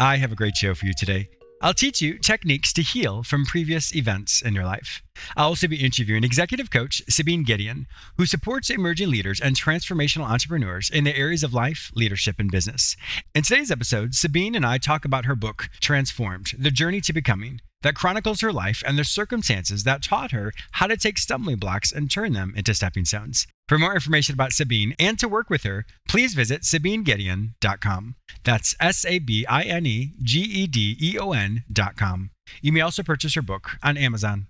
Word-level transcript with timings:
I 0.00 0.16
have 0.16 0.32
a 0.32 0.36
great 0.36 0.56
show 0.56 0.74
for 0.74 0.86
you 0.86 0.92
today. 0.92 1.28
I'll 1.62 1.72
teach 1.72 2.02
you 2.02 2.18
techniques 2.18 2.72
to 2.74 2.82
heal 2.82 3.22
from 3.22 3.46
previous 3.46 3.94
events 3.94 4.42
in 4.42 4.52
your 4.52 4.64
life. 4.64 5.02
I'll 5.36 5.48
also 5.48 5.68
be 5.68 5.82
interviewing 5.82 6.24
executive 6.24 6.70
coach 6.70 7.00
Sabine 7.08 7.44
Gedeon, 7.44 7.86
who 8.18 8.26
supports 8.26 8.70
emerging 8.70 9.10
leaders 9.10 9.40
and 9.40 9.56
transformational 9.56 10.28
entrepreneurs 10.28 10.90
in 10.90 11.04
the 11.04 11.16
areas 11.16 11.44
of 11.44 11.54
life, 11.54 11.92
leadership, 11.94 12.36
and 12.38 12.50
business. 12.50 12.96
In 13.34 13.44
today's 13.44 13.70
episode, 13.70 14.14
Sabine 14.14 14.56
and 14.56 14.66
I 14.66 14.78
talk 14.78 15.04
about 15.04 15.26
her 15.26 15.36
book, 15.36 15.70
Transformed 15.80 16.52
The 16.58 16.72
Journey 16.72 17.00
to 17.02 17.12
Becoming, 17.12 17.60
that 17.82 17.94
chronicles 17.94 18.40
her 18.40 18.52
life 18.52 18.82
and 18.86 18.98
the 18.98 19.04
circumstances 19.04 19.84
that 19.84 20.02
taught 20.02 20.32
her 20.32 20.52
how 20.72 20.88
to 20.88 20.96
take 20.96 21.18
stumbling 21.18 21.56
blocks 21.56 21.92
and 21.92 22.10
turn 22.10 22.32
them 22.32 22.52
into 22.56 22.74
stepping 22.74 23.04
stones. 23.04 23.46
For 23.66 23.78
more 23.78 23.94
information 23.94 24.34
about 24.34 24.52
Sabine 24.52 24.94
and 24.98 25.18
to 25.18 25.26
work 25.26 25.48
with 25.48 25.62
her, 25.62 25.86
please 26.06 26.34
visit 26.34 26.62
SabineGedeon.com. 26.62 28.14
That's 28.44 28.76
S 28.78 29.06
A 29.06 29.18
B 29.18 29.46
I 29.46 29.62
N 29.62 29.86
E 29.86 30.12
G 30.22 30.40
E 30.40 30.66
D 30.66 30.96
E 31.00 31.18
O 31.18 31.32
N.com. 31.32 32.30
You 32.60 32.72
may 32.72 32.82
also 32.82 33.02
purchase 33.02 33.34
her 33.34 33.42
book 33.42 33.70
on 33.82 33.96
Amazon. 33.96 34.48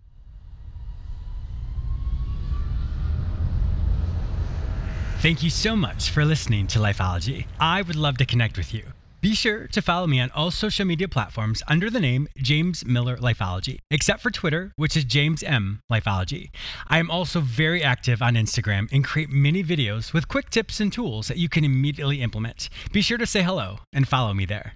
Thank 5.20 5.42
you 5.42 5.48
so 5.48 5.74
much 5.74 6.10
for 6.10 6.24
listening 6.24 6.66
to 6.66 6.78
Lifeology. 6.80 7.46
I 7.58 7.80
would 7.82 7.96
love 7.96 8.18
to 8.18 8.26
connect 8.26 8.58
with 8.58 8.74
you. 8.74 8.93
Be 9.24 9.32
sure 9.32 9.66
to 9.68 9.80
follow 9.80 10.06
me 10.06 10.20
on 10.20 10.30
all 10.32 10.50
social 10.50 10.84
media 10.84 11.08
platforms 11.08 11.62
under 11.66 11.88
the 11.88 11.98
name 11.98 12.28
James 12.36 12.84
Miller 12.84 13.16
Lifeology, 13.16 13.78
except 13.90 14.20
for 14.20 14.30
Twitter, 14.30 14.74
which 14.76 14.98
is 14.98 15.04
James 15.04 15.42
M 15.42 15.80
Lifeology. 15.90 16.50
I 16.88 16.98
am 16.98 17.10
also 17.10 17.40
very 17.40 17.82
active 17.82 18.20
on 18.20 18.34
Instagram 18.34 18.86
and 18.92 19.02
create 19.02 19.30
many 19.30 19.64
videos 19.64 20.12
with 20.12 20.28
quick 20.28 20.50
tips 20.50 20.78
and 20.78 20.92
tools 20.92 21.28
that 21.28 21.38
you 21.38 21.48
can 21.48 21.64
immediately 21.64 22.20
implement. 22.20 22.68
Be 22.92 23.00
sure 23.00 23.16
to 23.16 23.24
say 23.24 23.42
hello 23.42 23.78
and 23.94 24.06
follow 24.06 24.34
me 24.34 24.44
there. 24.44 24.74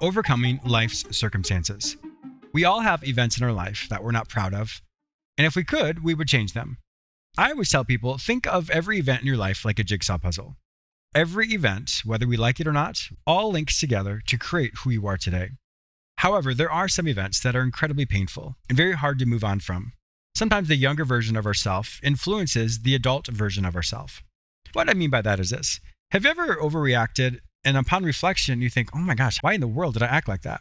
Overcoming 0.00 0.60
life's 0.64 1.04
circumstances. 1.10 1.96
We 2.54 2.64
all 2.64 2.78
have 2.78 3.02
events 3.02 3.38
in 3.38 3.42
our 3.42 3.52
life 3.52 3.88
that 3.90 4.04
we're 4.04 4.12
not 4.12 4.28
proud 4.28 4.54
of, 4.54 4.80
and 5.36 5.48
if 5.48 5.56
we 5.56 5.64
could, 5.64 6.04
we 6.04 6.14
would 6.14 6.28
change 6.28 6.52
them. 6.52 6.78
I 7.38 7.50
always 7.50 7.70
tell 7.70 7.84
people 7.84 8.18
think 8.18 8.46
of 8.46 8.68
every 8.68 8.98
event 8.98 9.22
in 9.22 9.26
your 9.26 9.38
life 9.38 9.64
like 9.64 9.78
a 9.78 9.84
jigsaw 9.84 10.18
puzzle. 10.18 10.56
Every 11.14 11.48
event, 11.48 12.02
whether 12.04 12.26
we 12.26 12.36
like 12.36 12.60
it 12.60 12.66
or 12.66 12.72
not, 12.72 13.08
all 13.26 13.50
links 13.50 13.80
together 13.80 14.20
to 14.26 14.36
create 14.36 14.72
who 14.78 14.90
you 14.90 15.06
are 15.06 15.16
today. 15.16 15.52
However, 16.18 16.52
there 16.52 16.70
are 16.70 16.88
some 16.88 17.08
events 17.08 17.40
that 17.40 17.56
are 17.56 17.62
incredibly 17.62 18.04
painful 18.04 18.56
and 18.68 18.76
very 18.76 18.92
hard 18.92 19.18
to 19.18 19.26
move 19.26 19.44
on 19.44 19.60
from. 19.60 19.92
Sometimes 20.36 20.68
the 20.68 20.76
younger 20.76 21.06
version 21.06 21.36
of 21.36 21.46
ourself 21.46 22.00
influences 22.02 22.80
the 22.80 22.94
adult 22.94 23.28
version 23.28 23.64
of 23.64 23.76
ourself. 23.76 24.22
What 24.74 24.90
I 24.90 24.94
mean 24.94 25.10
by 25.10 25.22
that 25.22 25.40
is 25.40 25.50
this 25.50 25.80
Have 26.10 26.24
you 26.24 26.30
ever 26.30 26.56
overreacted 26.56 27.38
and 27.64 27.78
upon 27.78 28.04
reflection 28.04 28.60
you 28.60 28.68
think, 28.68 28.90
oh 28.94 28.98
my 28.98 29.14
gosh, 29.14 29.38
why 29.40 29.54
in 29.54 29.60
the 29.60 29.68
world 29.68 29.94
did 29.94 30.02
I 30.02 30.06
act 30.06 30.28
like 30.28 30.42
that? 30.42 30.60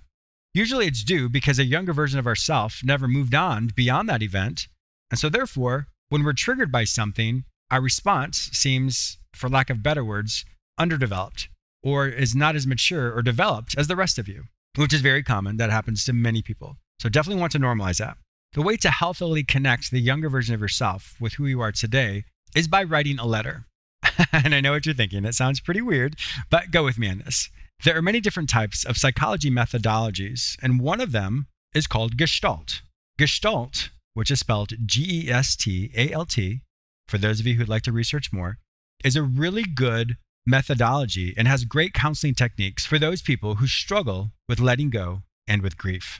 Usually 0.53 0.87
it's 0.87 1.03
due 1.03 1.27
because 1.27 1.59
a 1.59 1.65
younger 1.65 1.91
version 1.91 2.19
of 2.19 2.27
ourself 2.27 2.79
never 2.83 3.09
moved 3.09 3.35
on 3.35 3.71
beyond 3.75 4.07
that 4.07 4.23
event. 4.23 4.67
And 5.09 5.19
so 5.19 5.27
therefore, 5.27 5.87
when 6.11 6.25
we're 6.25 6.33
triggered 6.33 6.73
by 6.73 6.83
something, 6.83 7.45
our 7.71 7.79
response 7.79 8.49
seems, 8.51 9.17
for 9.33 9.47
lack 9.47 9.69
of 9.69 9.81
better 9.81 10.03
words, 10.03 10.43
underdeveloped 10.77 11.47
or 11.81 12.05
is 12.05 12.35
not 12.35 12.53
as 12.53 12.67
mature 12.67 13.15
or 13.15 13.21
developed 13.21 13.75
as 13.77 13.87
the 13.87 13.95
rest 13.95 14.19
of 14.19 14.27
you, 14.27 14.43
which 14.75 14.93
is 14.93 14.99
very 14.99 15.23
common. 15.23 15.55
That 15.55 15.69
happens 15.69 16.03
to 16.03 16.13
many 16.13 16.41
people. 16.41 16.75
So 16.99 17.07
definitely 17.07 17.39
want 17.39 17.53
to 17.53 17.59
normalize 17.59 17.99
that. 17.99 18.17
The 18.51 18.61
way 18.61 18.75
to 18.77 18.91
healthily 18.91 19.45
connect 19.45 19.89
the 19.89 20.01
younger 20.01 20.29
version 20.29 20.53
of 20.53 20.59
yourself 20.59 21.15
with 21.21 21.33
who 21.33 21.45
you 21.45 21.61
are 21.61 21.71
today 21.71 22.25
is 22.57 22.67
by 22.67 22.83
writing 22.83 23.17
a 23.17 23.25
letter. 23.25 23.67
and 24.33 24.53
I 24.53 24.59
know 24.59 24.73
what 24.73 24.85
you're 24.85 24.93
thinking. 24.93 25.23
It 25.23 25.35
sounds 25.35 25.61
pretty 25.61 25.81
weird, 25.81 26.17
but 26.49 26.71
go 26.71 26.83
with 26.83 26.99
me 26.99 27.09
on 27.09 27.19
this. 27.19 27.49
There 27.85 27.95
are 27.95 28.01
many 28.01 28.19
different 28.19 28.49
types 28.49 28.83
of 28.83 28.97
psychology 28.97 29.49
methodologies, 29.49 30.57
and 30.61 30.81
one 30.81 30.99
of 30.99 31.13
them 31.13 31.47
is 31.73 31.87
called 31.87 32.17
Gestalt. 32.17 32.81
Gestalt 33.17 33.91
which 34.13 34.31
is 34.31 34.39
spelled 34.39 34.73
G 34.85 35.25
E 35.25 35.31
S 35.31 35.55
T 35.55 35.91
A 35.95 36.11
L 36.11 36.25
T, 36.25 36.61
for 37.07 37.17
those 37.17 37.39
of 37.39 37.47
you 37.47 37.55
who'd 37.55 37.69
like 37.69 37.83
to 37.83 37.91
research 37.91 38.31
more, 38.31 38.57
is 39.03 39.15
a 39.15 39.23
really 39.23 39.63
good 39.63 40.17
methodology 40.45 41.33
and 41.37 41.47
has 41.47 41.65
great 41.65 41.93
counseling 41.93 42.33
techniques 42.33 42.85
for 42.85 42.97
those 42.97 43.21
people 43.21 43.55
who 43.55 43.67
struggle 43.67 44.31
with 44.47 44.59
letting 44.59 44.89
go 44.89 45.21
and 45.47 45.61
with 45.61 45.77
grief. 45.77 46.19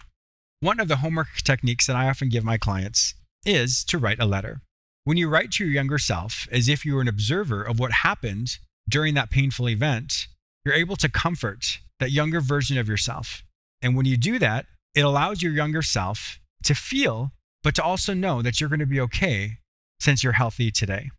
One 0.60 0.80
of 0.80 0.88
the 0.88 0.98
homework 0.98 1.28
techniques 1.44 1.88
that 1.88 1.96
I 1.96 2.08
often 2.08 2.30
give 2.30 2.44
my 2.44 2.58
clients 2.58 3.16
is 3.46 3.84
to 3.86 3.98
write 3.98 4.20
a 4.20 4.26
letter. 4.26 4.62
When 5.04 5.18
you 5.18 5.28
write 5.28 5.52
to 5.54 5.64
your 5.66 5.74
younger 5.74 5.98
self 5.98 6.48
as 6.52 6.70
if 6.70 6.86
you 6.86 6.94
were 6.94 7.02
an 7.02 7.08
observer 7.08 7.64
of 7.64 7.80
what 7.80 7.92
happened 7.92 8.58
during 8.88 9.16
that 9.16 9.32
painful 9.32 9.68
event, 9.68 10.28
you're 10.64 10.76
able 10.76 10.96
to 10.98 11.10
comfort 11.10 11.80
that 12.00 12.12
younger 12.12 12.42
version 12.42 12.78
of 12.78 12.88
yourself. 12.88 13.44
And 13.82 13.96
when 13.96 14.06
you 14.06 14.18
do 14.18 14.38
that, 14.38 14.68
it 14.94 15.02
allows 15.02 15.42
your 15.42 15.54
younger 15.54 15.82
self 15.82 16.40
to 16.64 16.76
feel 16.76 17.32
but 17.64 17.76
to 17.76 17.84
also 17.84 18.14
know 18.14 18.42
that 18.42 18.60
you're 18.60 18.70
going 18.70 18.80
to 18.80 18.86
be 18.86 19.02
okay 19.02 19.60
since 20.00 20.24
you're 20.24 20.34
healthy 20.34 20.72
today. 20.72 21.10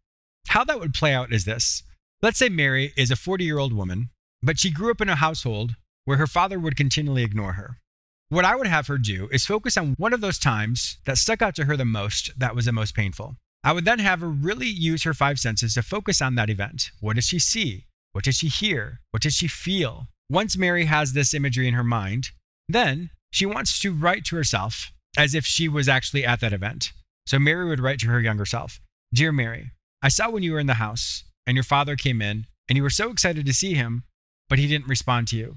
How 0.49 0.65
that 0.65 0.81
would 0.81 0.95
play 0.95 1.15
out 1.15 1.33
is 1.33 1.45
this 1.45 1.83
let's 2.21 2.39
say 2.39 2.49
Mary 2.49 2.93
is 2.97 3.11
a 3.11 3.17
40 3.17 3.45
year 3.45 3.59
old 3.59 3.73
woman, 3.73 4.11
but 4.43 4.59
she 4.59 4.71
grew 4.71 4.91
up 4.91 5.01
in 5.01 5.09
a 5.09 5.17
household 5.17 5.77
where 6.05 6.19
her 6.19 6.27
father 6.27 6.59
would 6.59 6.77
continually 6.77 7.23
ignore 7.23 7.55
her. 7.55 7.79
What 8.29 8.45
I 8.45 8.57
would 8.57 8.67
have 8.67 8.87
her 8.87 8.99
do 8.99 9.29
is 9.31 9.45
focus 9.45 9.77
on 9.77 9.95
one 9.99 10.13
of 10.13 10.21
those 10.21 10.39
times 10.39 10.99
that 11.05 11.19
stuck 11.19 11.43
out 11.43 11.55
to 11.57 11.65
her 11.65 11.77
the 11.77 11.85
most, 11.85 12.31
that 12.39 12.55
was 12.55 12.65
the 12.65 12.73
most 12.73 12.95
painful. 12.95 13.37
I 13.63 13.73
would 13.73 13.85
then 13.85 13.99
have 13.99 14.21
her 14.21 14.29
really 14.29 14.67
use 14.67 15.03
her 15.05 15.15
five 15.15 15.39
senses 15.39 15.75
to 15.75 15.83
focus 15.83 16.23
on 16.23 16.35
that 16.37 16.51
event. 16.51 16.91
What 17.01 17.17
does 17.17 17.27
she 17.27 17.39
see? 17.39 17.87
What 18.13 18.25
does 18.25 18.37
she 18.37 18.49
hear? 18.49 19.01
What 19.11 19.23
does 19.23 19.35
she 19.35 19.49
feel? 19.49 20.09
Once 20.29 20.57
Mary 20.57 20.87
has 20.87 21.13
this 21.13 21.35
imagery 21.35 21.69
in 21.69 21.75
her 21.75 21.85
mind, 21.85 22.31
then 22.69 23.11
she 23.31 23.47
wants 23.47 23.79
to 23.81 23.93
write 23.93 24.25
to 24.27 24.37
herself 24.37 24.93
as 25.17 25.35
if 25.35 25.45
she 25.45 25.69
was 25.69 25.89
actually 25.89 26.25
at 26.25 26.41
that 26.41 26.53
event. 26.53 26.93
So 27.27 27.39
Mary 27.39 27.69
would 27.69 27.81
write 27.81 28.01
to 28.01 28.09
her 28.09 28.21
younger 28.21 28.47
self 28.47 28.81
Dear 29.15 29.33
Mary, 29.33 29.73
I 30.03 30.09
saw 30.09 30.31
when 30.31 30.43
you 30.43 30.53
were 30.53 30.59
in 30.59 30.67
the 30.67 30.75
house 30.75 31.25
and 31.47 31.57
your 31.57 31.65
father 31.65 31.97
came 31.97 32.23
in 32.23 32.47
and 32.69 32.77
you 32.77 32.83
were 32.83 32.91
so 32.91 33.11
excited 33.11 33.47
to 33.47 33.53
see 33.53 33.75
him, 33.75 34.05
but 34.49 34.59
he 34.59 34.67
didn't 34.67 34.89
respond 34.89 35.29
to 35.29 35.37
you. 35.37 35.57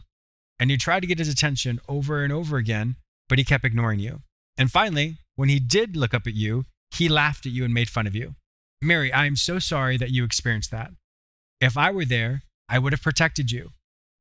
And 0.60 0.70
you 0.70 0.78
tried 0.78 1.02
to 1.02 1.08
get 1.08 1.20
his 1.20 1.30
attention 1.30 1.80
over 1.88 2.24
and 2.24 2.32
over 2.32 2.58
again, 2.58 2.96
but 3.28 3.38
he 3.38 3.44
kept 3.44 3.66
ignoring 3.66 4.00
you. 4.00 4.22
And 4.58 4.72
finally, 4.72 5.18
when 5.36 5.50
he 5.50 5.60
did 5.60 5.96
look 5.96 6.14
up 6.14 6.28
at 6.28 6.34
you, 6.34 6.66
he 6.92 7.10
laughed 7.10 7.46
at 7.46 7.52
you 7.52 7.66
and 7.66 7.74
made 7.74 7.90
fun 7.90 8.08
of 8.08 8.16
you. 8.16 8.36
Mary, 8.82 9.12
I 9.12 9.26
am 9.26 9.36
so 9.36 9.60
sorry 9.60 9.98
that 9.98 10.12
you 10.12 10.24
experienced 10.24 10.72
that. 10.72 10.92
If 11.60 11.78
I 11.78 11.92
were 11.92 12.06
there, 12.06 12.44
I 12.70 12.80
would 12.80 12.94
have 12.94 13.02
protected 13.02 13.52
you. 13.52 13.72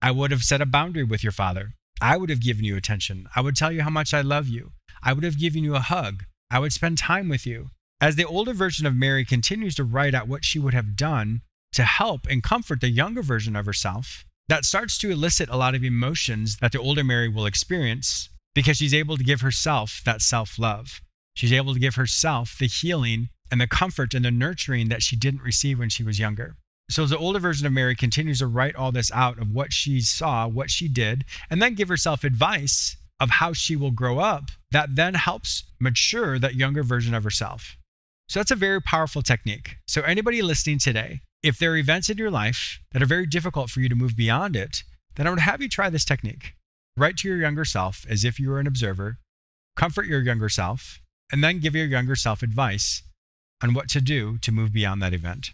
I 0.00 0.10
would 0.10 0.30
have 0.30 0.42
set 0.42 0.60
a 0.60 0.66
boundary 0.66 1.04
with 1.04 1.22
your 1.22 1.32
father. 1.32 1.74
I 2.00 2.16
would 2.16 2.30
have 2.30 2.40
given 2.40 2.64
you 2.64 2.76
attention. 2.76 3.28
I 3.34 3.40
would 3.40 3.56
tell 3.56 3.72
you 3.72 3.82
how 3.82 3.90
much 3.90 4.12
I 4.12 4.20
love 4.20 4.48
you. 4.48 4.72
I 5.02 5.12
would 5.12 5.24
have 5.24 5.38
given 5.38 5.64
you 5.64 5.74
a 5.74 5.80
hug. 5.80 6.24
I 6.50 6.58
would 6.58 6.72
spend 6.72 6.98
time 6.98 7.28
with 7.28 7.46
you. 7.46 7.70
As 8.00 8.16
the 8.16 8.26
older 8.26 8.52
version 8.52 8.86
of 8.86 8.94
Mary 8.94 9.24
continues 9.24 9.74
to 9.76 9.84
write 9.84 10.14
out 10.14 10.28
what 10.28 10.44
she 10.44 10.58
would 10.58 10.74
have 10.74 10.96
done 10.96 11.42
to 11.72 11.84
help 11.84 12.26
and 12.28 12.42
comfort 12.42 12.80
the 12.80 12.88
younger 12.88 13.22
version 13.22 13.56
of 13.56 13.66
herself, 13.66 14.24
that 14.48 14.64
starts 14.64 14.98
to 14.98 15.10
elicit 15.10 15.48
a 15.48 15.56
lot 15.56 15.74
of 15.74 15.84
emotions 15.84 16.58
that 16.58 16.72
the 16.72 16.80
older 16.80 17.02
Mary 17.02 17.28
will 17.28 17.46
experience 17.46 18.28
because 18.54 18.76
she's 18.76 18.94
able 18.94 19.16
to 19.16 19.24
give 19.24 19.40
herself 19.40 20.02
that 20.04 20.20
self 20.20 20.58
love. 20.58 21.00
She's 21.34 21.52
able 21.52 21.74
to 21.74 21.80
give 21.80 21.94
herself 21.96 22.56
the 22.58 22.66
healing 22.66 23.30
and 23.50 23.60
the 23.60 23.66
comfort 23.66 24.14
and 24.14 24.24
the 24.24 24.30
nurturing 24.30 24.88
that 24.88 25.02
she 25.02 25.16
didn't 25.16 25.42
receive 25.42 25.78
when 25.78 25.88
she 25.88 26.02
was 26.02 26.18
younger. 26.18 26.56
So 26.90 27.06
the 27.06 27.18
older 27.18 27.38
version 27.38 27.66
of 27.66 27.72
Mary 27.72 27.96
continues 27.96 28.40
to 28.40 28.46
write 28.46 28.76
all 28.76 28.92
this 28.92 29.10
out 29.12 29.38
of 29.38 29.52
what 29.52 29.72
she 29.72 30.00
saw, 30.00 30.46
what 30.46 30.70
she 30.70 30.86
did, 30.86 31.24
and 31.48 31.60
then 31.60 31.74
give 31.74 31.88
herself 31.88 32.24
advice 32.24 32.96
of 33.20 33.30
how 33.30 33.52
she 33.52 33.74
will 33.74 33.90
grow 33.90 34.18
up 34.18 34.50
that 34.70 34.96
then 34.96 35.14
helps 35.14 35.64
mature 35.80 36.38
that 36.38 36.56
younger 36.56 36.82
version 36.82 37.14
of 37.14 37.24
herself. 37.24 37.76
So 38.28 38.40
that's 38.40 38.50
a 38.50 38.56
very 38.56 38.82
powerful 38.82 39.22
technique. 39.22 39.76
So 39.86 40.02
anybody 40.02 40.42
listening 40.42 40.78
today, 40.78 41.20
if 41.42 41.58
there 41.58 41.72
are 41.72 41.76
events 41.76 42.10
in 42.10 42.18
your 42.18 42.30
life 42.30 42.80
that 42.92 43.02
are 43.02 43.06
very 43.06 43.26
difficult 43.26 43.70
for 43.70 43.80
you 43.80 43.88
to 43.88 43.94
move 43.94 44.16
beyond 44.16 44.56
it, 44.56 44.82
then 45.16 45.26
I 45.26 45.30
would 45.30 45.38
have 45.40 45.62
you 45.62 45.68
try 45.68 45.90
this 45.90 46.04
technique. 46.04 46.54
Write 46.96 47.18
to 47.18 47.28
your 47.28 47.38
younger 47.38 47.64
self 47.64 48.04
as 48.08 48.24
if 48.24 48.38
you 48.40 48.50
were 48.50 48.60
an 48.60 48.66
observer, 48.66 49.18
comfort 49.76 50.06
your 50.06 50.20
younger 50.20 50.48
self, 50.48 51.00
and 51.30 51.42
then 51.42 51.60
give 51.60 51.74
your 51.74 51.86
younger 51.86 52.16
self 52.16 52.42
advice 52.42 53.02
on 53.62 53.74
what 53.74 53.88
to 53.90 54.00
do 54.00 54.38
to 54.38 54.52
move 54.52 54.72
beyond 54.72 55.02
that 55.02 55.14
event. 55.14 55.52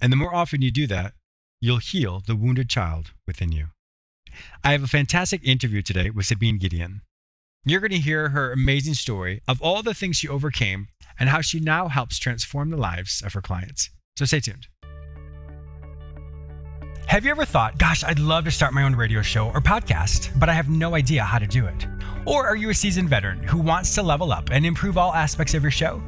And 0.00 0.12
the 0.12 0.16
more 0.16 0.34
often 0.34 0.62
you 0.62 0.70
do 0.70 0.86
that, 0.86 1.12
you'll 1.60 1.78
heal 1.78 2.22
the 2.26 2.36
wounded 2.36 2.68
child 2.68 3.12
within 3.26 3.52
you. 3.52 3.66
I 4.64 4.72
have 4.72 4.82
a 4.82 4.88
fantastic 4.88 5.42
interview 5.44 5.82
today 5.82 6.10
with 6.10 6.26
Sabine 6.26 6.58
Gedeon. 6.58 7.00
You're 7.64 7.80
going 7.80 7.90
to 7.90 7.98
hear 7.98 8.30
her 8.30 8.52
amazing 8.52 8.94
story 8.94 9.42
of 9.46 9.60
all 9.60 9.82
the 9.82 9.92
things 9.92 10.16
she 10.16 10.28
overcame 10.28 10.88
and 11.18 11.28
how 11.28 11.42
she 11.42 11.60
now 11.60 11.88
helps 11.88 12.18
transform 12.18 12.70
the 12.70 12.78
lives 12.78 13.22
of 13.22 13.34
her 13.34 13.42
clients. 13.42 13.90
So 14.16 14.24
stay 14.24 14.40
tuned. 14.40 14.66
Have 17.06 17.24
you 17.24 17.32
ever 17.32 17.44
thought, 17.44 17.76
gosh, 17.76 18.04
I'd 18.04 18.20
love 18.20 18.44
to 18.44 18.50
start 18.50 18.72
my 18.72 18.84
own 18.84 18.94
radio 18.94 19.20
show 19.20 19.48
or 19.48 19.60
podcast, 19.60 20.38
but 20.38 20.48
I 20.48 20.54
have 20.54 20.68
no 20.70 20.94
idea 20.94 21.24
how 21.24 21.38
to 21.38 21.46
do 21.46 21.66
it? 21.66 21.86
Or 22.24 22.46
are 22.46 22.56
you 22.56 22.70
a 22.70 22.74
seasoned 22.74 23.08
veteran 23.08 23.42
who 23.42 23.58
wants 23.58 23.94
to 23.96 24.02
level 24.02 24.32
up 24.32 24.50
and 24.50 24.64
improve 24.64 24.96
all 24.96 25.12
aspects 25.12 25.52
of 25.54 25.62
your 25.62 25.72
show? 25.72 26.00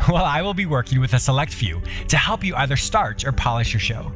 Well, 0.08 0.24
I 0.24 0.42
will 0.42 0.54
be 0.54 0.66
working 0.66 0.98
with 0.98 1.12
a 1.12 1.18
select 1.18 1.52
few 1.52 1.80
to 2.08 2.16
help 2.16 2.42
you 2.42 2.54
either 2.56 2.76
start 2.76 3.24
or 3.24 3.32
polish 3.32 3.72
your 3.72 3.80
show. 3.80 4.10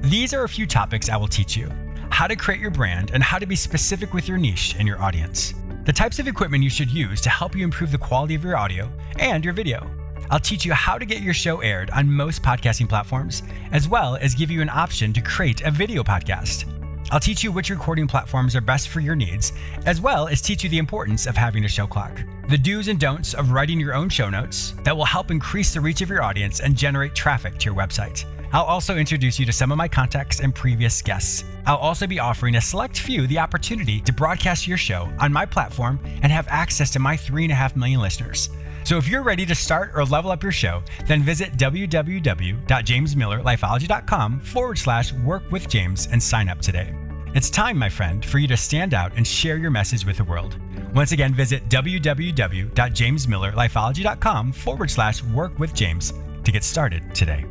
These 0.00 0.34
are 0.34 0.44
a 0.44 0.48
few 0.48 0.66
topics 0.66 1.08
I 1.08 1.16
will 1.16 1.28
teach 1.28 1.56
you 1.56 1.70
how 2.10 2.26
to 2.26 2.36
create 2.36 2.60
your 2.60 2.70
brand 2.70 3.10
and 3.12 3.22
how 3.22 3.38
to 3.38 3.46
be 3.46 3.54
specific 3.54 4.12
with 4.12 4.28
your 4.28 4.38
niche 4.38 4.74
and 4.78 4.88
your 4.88 5.00
audience, 5.00 5.54
the 5.84 5.92
types 5.92 6.18
of 6.18 6.26
equipment 6.26 6.64
you 6.64 6.70
should 6.70 6.90
use 6.90 7.20
to 7.20 7.30
help 7.30 7.54
you 7.54 7.62
improve 7.62 7.92
the 7.92 7.98
quality 7.98 8.34
of 8.34 8.42
your 8.42 8.56
audio 8.56 8.90
and 9.18 9.44
your 9.44 9.54
video. 9.54 9.88
I'll 10.30 10.40
teach 10.40 10.64
you 10.64 10.72
how 10.72 10.98
to 10.98 11.06
get 11.06 11.22
your 11.22 11.34
show 11.34 11.60
aired 11.60 11.90
on 11.90 12.10
most 12.10 12.42
podcasting 12.42 12.88
platforms, 12.88 13.42
as 13.72 13.88
well 13.88 14.16
as 14.16 14.34
give 14.34 14.50
you 14.50 14.60
an 14.60 14.68
option 14.68 15.12
to 15.12 15.20
create 15.20 15.62
a 15.62 15.70
video 15.70 16.02
podcast. 16.02 16.77
I'll 17.10 17.20
teach 17.20 17.42
you 17.42 17.50
which 17.50 17.70
recording 17.70 18.06
platforms 18.06 18.54
are 18.54 18.60
best 18.60 18.88
for 18.88 19.00
your 19.00 19.16
needs, 19.16 19.52
as 19.86 20.00
well 20.00 20.28
as 20.28 20.42
teach 20.42 20.62
you 20.62 20.68
the 20.68 20.78
importance 20.78 21.26
of 21.26 21.36
having 21.36 21.64
a 21.64 21.68
show 21.68 21.86
clock, 21.86 22.20
the 22.48 22.58
do's 22.58 22.88
and 22.88 23.00
don'ts 23.00 23.32
of 23.32 23.50
writing 23.50 23.80
your 23.80 23.94
own 23.94 24.10
show 24.10 24.28
notes 24.28 24.74
that 24.84 24.94
will 24.94 25.06
help 25.06 25.30
increase 25.30 25.72
the 25.72 25.80
reach 25.80 26.02
of 26.02 26.10
your 26.10 26.22
audience 26.22 26.60
and 26.60 26.76
generate 26.76 27.14
traffic 27.14 27.56
to 27.58 27.64
your 27.66 27.74
website. 27.74 28.24
I'll 28.52 28.64
also 28.64 28.96
introduce 28.96 29.38
you 29.38 29.46
to 29.46 29.52
some 29.52 29.72
of 29.72 29.78
my 29.78 29.88
contacts 29.88 30.40
and 30.40 30.54
previous 30.54 31.02
guests. 31.02 31.44
I'll 31.66 31.76
also 31.76 32.06
be 32.06 32.18
offering 32.18 32.56
a 32.56 32.60
select 32.60 32.98
few 32.98 33.26
the 33.26 33.38
opportunity 33.38 34.00
to 34.00 34.12
broadcast 34.12 34.66
your 34.66 34.78
show 34.78 35.10
on 35.18 35.32
my 35.32 35.44
platform 35.44 36.00
and 36.22 36.32
have 36.32 36.48
access 36.48 36.90
to 36.92 36.98
my 36.98 37.16
3.5 37.16 37.76
million 37.76 38.00
listeners. 38.00 38.48
So 38.88 38.96
if 38.96 39.06
you're 39.06 39.22
ready 39.22 39.44
to 39.44 39.54
start 39.54 39.92
or 39.94 40.02
level 40.06 40.30
up 40.30 40.42
your 40.42 40.50
show, 40.50 40.82
then 41.04 41.20
visit 41.20 41.58
www.jamesmillerlifeology.com 41.58 44.40
forward 44.40 44.78
slash 44.78 45.12
work 45.12 45.42
with 45.50 45.68
James 45.68 46.08
and 46.10 46.22
sign 46.22 46.48
up 46.48 46.62
today. 46.62 46.94
It's 47.34 47.50
time, 47.50 47.76
my 47.76 47.90
friend, 47.90 48.24
for 48.24 48.38
you 48.38 48.48
to 48.48 48.56
stand 48.56 48.94
out 48.94 49.12
and 49.14 49.26
share 49.26 49.58
your 49.58 49.70
message 49.70 50.06
with 50.06 50.16
the 50.16 50.24
world. 50.24 50.58
Once 50.94 51.12
again, 51.12 51.34
visit 51.34 51.68
www.jamesmillerlifeology.com 51.68 54.52
forward 54.52 54.90
slash 54.90 55.22
work 55.22 55.58
with 55.58 55.74
James 55.74 56.14
to 56.44 56.50
get 56.50 56.64
started 56.64 57.14
today. 57.14 57.44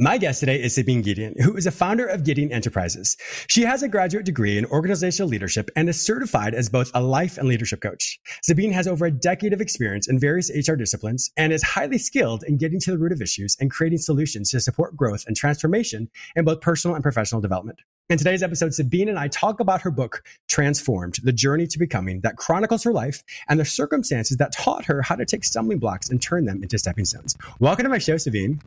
My 0.00 0.16
guest 0.16 0.38
today 0.38 0.62
is 0.62 0.76
Sabine 0.76 1.02
Gedeon, 1.02 1.40
who 1.40 1.56
is 1.56 1.66
a 1.66 1.72
founder 1.72 2.06
of 2.06 2.22
Gedeon 2.22 2.52
Enterprises. 2.52 3.16
She 3.48 3.62
has 3.62 3.82
a 3.82 3.88
graduate 3.88 4.24
degree 4.24 4.56
in 4.56 4.64
organizational 4.66 5.28
leadership 5.28 5.72
and 5.74 5.88
is 5.88 6.00
certified 6.00 6.54
as 6.54 6.68
both 6.68 6.92
a 6.94 7.02
life 7.02 7.36
and 7.36 7.48
leadership 7.48 7.80
coach. 7.80 8.20
Sabine 8.44 8.70
has 8.70 8.86
over 8.86 9.06
a 9.06 9.10
decade 9.10 9.52
of 9.52 9.60
experience 9.60 10.08
in 10.08 10.20
various 10.20 10.52
HR 10.54 10.74
disciplines 10.74 11.32
and 11.36 11.52
is 11.52 11.64
highly 11.64 11.98
skilled 11.98 12.44
in 12.44 12.58
getting 12.58 12.78
to 12.78 12.92
the 12.92 12.96
root 12.96 13.10
of 13.10 13.20
issues 13.20 13.56
and 13.58 13.72
creating 13.72 13.98
solutions 13.98 14.52
to 14.52 14.60
support 14.60 14.96
growth 14.96 15.24
and 15.26 15.34
transformation 15.34 16.08
in 16.36 16.44
both 16.44 16.60
personal 16.60 16.94
and 16.94 17.02
professional 17.02 17.40
development. 17.40 17.80
In 18.08 18.18
today's 18.18 18.44
episode, 18.44 18.74
Sabine 18.74 19.08
and 19.08 19.18
I 19.18 19.26
talk 19.26 19.58
about 19.58 19.80
her 19.80 19.90
book, 19.90 20.22
Transformed, 20.46 21.18
The 21.24 21.32
Journey 21.32 21.66
to 21.66 21.76
Becoming, 21.76 22.20
that 22.20 22.36
chronicles 22.36 22.84
her 22.84 22.92
life 22.92 23.24
and 23.48 23.58
the 23.58 23.64
circumstances 23.64 24.36
that 24.36 24.52
taught 24.52 24.84
her 24.84 25.02
how 25.02 25.16
to 25.16 25.26
take 25.26 25.42
stumbling 25.42 25.80
blocks 25.80 26.08
and 26.08 26.22
turn 26.22 26.44
them 26.44 26.62
into 26.62 26.78
stepping 26.78 27.04
stones. 27.04 27.36
Welcome 27.58 27.82
to 27.82 27.90
my 27.90 27.98
show, 27.98 28.16
Sabine. 28.16 28.60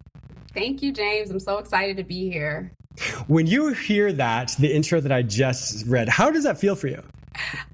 Thank 0.53 0.81
you, 0.81 0.91
James. 0.91 1.31
I'm 1.31 1.39
so 1.39 1.57
excited 1.57 1.97
to 1.97 2.03
be 2.03 2.29
here. 2.29 2.73
When 3.27 3.47
you 3.47 3.69
hear 3.73 4.11
that, 4.13 4.55
the 4.59 4.73
intro 4.73 4.99
that 4.99 5.11
I 5.11 5.21
just 5.21 5.85
read, 5.87 6.09
how 6.09 6.29
does 6.29 6.43
that 6.43 6.59
feel 6.59 6.75
for 6.75 6.87
you? 6.87 7.01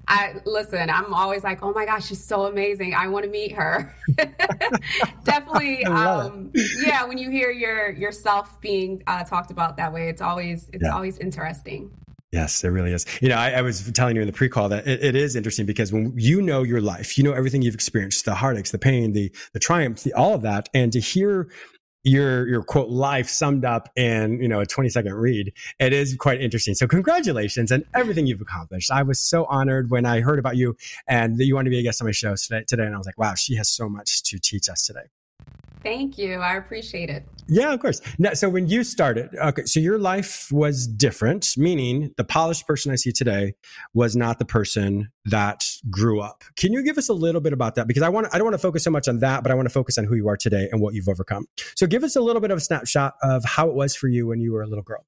I 0.06 0.36
listen, 0.46 0.88
I'm 0.88 1.12
always 1.12 1.42
like, 1.42 1.62
oh 1.62 1.72
my 1.72 1.84
gosh, 1.84 2.06
she's 2.06 2.22
so 2.22 2.46
amazing. 2.46 2.94
I 2.94 3.08
want 3.08 3.24
to 3.24 3.30
meet 3.30 3.52
her. 3.52 3.94
Definitely. 5.24 5.84
Um, 5.88 6.52
yeah, 6.54 7.04
when 7.04 7.18
you 7.18 7.30
hear 7.30 7.50
your 7.50 7.90
yourself 7.90 8.60
being 8.60 9.02
uh, 9.06 9.24
talked 9.24 9.50
about 9.50 9.76
that 9.78 9.92
way, 9.92 10.08
it's 10.08 10.22
always 10.22 10.70
it's 10.72 10.84
yeah. 10.84 10.94
always 10.94 11.18
interesting. 11.18 11.90
Yes, 12.30 12.62
it 12.62 12.68
really 12.68 12.92
is. 12.92 13.06
You 13.20 13.30
know, 13.30 13.36
I, 13.36 13.52
I, 13.52 13.62
was 13.62 13.90
telling 13.92 14.14
you 14.14 14.20
in 14.20 14.26
the 14.26 14.34
pre-call 14.34 14.68
that 14.68 14.86
it, 14.86 15.02
it 15.02 15.16
is 15.16 15.34
interesting 15.34 15.64
because 15.64 15.92
when 15.92 16.12
you 16.14 16.42
know 16.42 16.62
your 16.62 16.80
life, 16.80 17.16
you 17.16 17.24
know 17.24 17.32
everything 17.32 17.62
you've 17.62 17.74
experienced, 17.74 18.26
the 18.26 18.34
heartaches, 18.34 18.70
the 18.70 18.78
pain, 18.78 19.12
the 19.12 19.32
the 19.54 19.58
triumphs, 19.58 20.02
the, 20.02 20.12
all 20.12 20.34
of 20.34 20.42
that, 20.42 20.68
and 20.74 20.92
to 20.92 21.00
hear 21.00 21.48
your 22.04 22.48
your 22.48 22.62
quote 22.62 22.88
life 22.88 23.28
summed 23.28 23.64
up 23.64 23.88
in 23.96 24.40
you 24.40 24.48
know 24.48 24.60
a 24.60 24.66
20 24.66 24.88
second 24.88 25.14
read. 25.14 25.52
It 25.78 25.92
is 25.92 26.16
quite 26.16 26.40
interesting. 26.40 26.74
So 26.74 26.86
congratulations 26.86 27.70
and 27.70 27.84
everything 27.94 28.26
you've 28.26 28.40
accomplished. 28.40 28.90
I 28.90 29.02
was 29.02 29.18
so 29.18 29.44
honored 29.46 29.90
when 29.90 30.06
i 30.06 30.20
heard 30.20 30.38
about 30.38 30.56
you 30.56 30.76
and 31.06 31.38
that 31.38 31.44
you 31.44 31.54
wanted 31.54 31.66
to 31.66 31.70
be 31.70 31.78
a 31.78 31.82
guest 31.82 32.00
on 32.00 32.06
my 32.06 32.12
show 32.12 32.34
today, 32.36 32.64
today 32.66 32.84
and 32.84 32.94
i 32.94 32.98
was 32.98 33.06
like 33.06 33.18
wow 33.18 33.34
she 33.34 33.56
has 33.56 33.68
so 33.68 33.88
much 33.88 34.22
to 34.24 34.38
teach 34.38 34.68
us 34.68 34.84
today 34.86 35.06
Thank 35.82 36.18
you. 36.18 36.34
I 36.34 36.56
appreciate 36.56 37.10
it. 37.10 37.26
Yeah, 37.50 37.72
of 37.72 37.80
course. 37.80 38.00
Now, 38.18 38.34
so 38.34 38.50
when 38.50 38.68
you 38.68 38.84
started, 38.84 39.30
okay, 39.34 39.64
so 39.64 39.80
your 39.80 39.98
life 39.98 40.48
was 40.52 40.86
different, 40.86 41.54
meaning 41.56 42.12
the 42.18 42.24
polished 42.24 42.66
person 42.66 42.92
I 42.92 42.96
see 42.96 43.10
today 43.10 43.54
was 43.94 44.14
not 44.14 44.38
the 44.38 44.44
person 44.44 45.10
that 45.24 45.64
grew 45.88 46.20
up. 46.20 46.44
Can 46.56 46.72
you 46.74 46.82
give 46.82 46.98
us 46.98 47.08
a 47.08 47.14
little 47.14 47.40
bit 47.40 47.54
about 47.54 47.76
that? 47.76 47.86
Because 47.86 48.02
I 48.02 48.10
want 48.10 48.26
I 48.32 48.38
don't 48.38 48.44
want 48.44 48.54
to 48.54 48.58
focus 48.58 48.84
so 48.84 48.90
much 48.90 49.08
on 49.08 49.20
that, 49.20 49.42
but 49.42 49.50
I 49.50 49.54
want 49.54 49.66
to 49.66 49.72
focus 49.72 49.96
on 49.96 50.04
who 50.04 50.14
you 50.14 50.28
are 50.28 50.36
today 50.36 50.68
and 50.70 50.80
what 50.82 50.92
you've 50.94 51.08
overcome. 51.08 51.46
So 51.74 51.86
give 51.86 52.04
us 52.04 52.16
a 52.16 52.20
little 52.20 52.42
bit 52.42 52.50
of 52.50 52.58
a 52.58 52.60
snapshot 52.60 53.14
of 53.22 53.44
how 53.44 53.68
it 53.68 53.74
was 53.74 53.96
for 53.96 54.08
you 54.08 54.26
when 54.26 54.40
you 54.40 54.52
were 54.52 54.62
a 54.62 54.66
little 54.66 54.84
girl. 54.84 55.06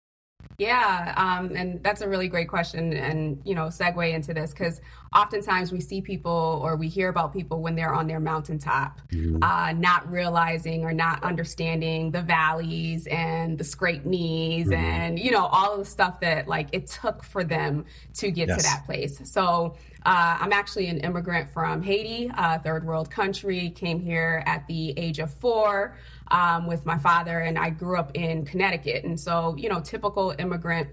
Yeah, 0.60 1.14
um, 1.16 1.56
and 1.56 1.82
that's 1.82 2.02
a 2.02 2.08
really 2.08 2.28
great 2.28 2.48
question, 2.48 2.92
and 2.92 3.40
you 3.46 3.54
know, 3.54 3.68
segue 3.68 4.12
into 4.12 4.34
this 4.34 4.50
because 4.50 4.82
oftentimes 5.16 5.72
we 5.72 5.80
see 5.80 6.02
people 6.02 6.60
or 6.62 6.76
we 6.76 6.86
hear 6.86 7.08
about 7.08 7.32
people 7.32 7.62
when 7.62 7.74
they're 7.74 7.94
on 7.94 8.06
their 8.06 8.20
mountaintop, 8.20 9.00
mm-hmm. 9.10 9.42
uh, 9.42 9.72
not 9.72 10.10
realizing 10.12 10.84
or 10.84 10.92
not 10.92 11.22
understanding 11.24 12.10
the 12.10 12.20
valleys 12.20 13.06
and 13.06 13.56
the 13.56 13.64
scraped 13.64 14.04
knees 14.04 14.66
mm-hmm. 14.66 14.74
and 14.74 15.18
you 15.18 15.30
know 15.30 15.46
all 15.46 15.72
of 15.72 15.78
the 15.78 15.84
stuff 15.86 16.20
that 16.20 16.46
like 16.46 16.68
it 16.72 16.86
took 16.86 17.24
for 17.24 17.42
them 17.42 17.86
to 18.12 18.30
get 18.30 18.48
yes. 18.48 18.58
to 18.58 18.62
that 18.64 18.84
place. 18.84 19.18
So 19.24 19.76
uh, 20.06 20.38
I'm 20.40 20.52
actually 20.52 20.86
an 20.86 20.98
immigrant 20.98 21.50
from 21.50 21.82
Haiti, 21.82 22.30
a 22.36 22.58
third 22.58 22.84
world 22.84 23.10
country. 23.10 23.70
Came 23.70 24.00
here 24.00 24.42
at 24.46 24.66
the 24.66 24.94
age 24.98 25.18
of 25.18 25.32
four 25.34 25.96
um, 26.30 26.66
with 26.66 26.86
my 26.86 26.98
father, 26.98 27.40
and 27.40 27.58
I 27.58 27.70
grew 27.70 27.98
up 27.98 28.12
in 28.14 28.44
Connecticut. 28.46 29.04
And 29.04 29.18
so, 29.18 29.54
you 29.56 29.68
know, 29.68 29.80
typical 29.80 30.34
immigrant 30.38 30.88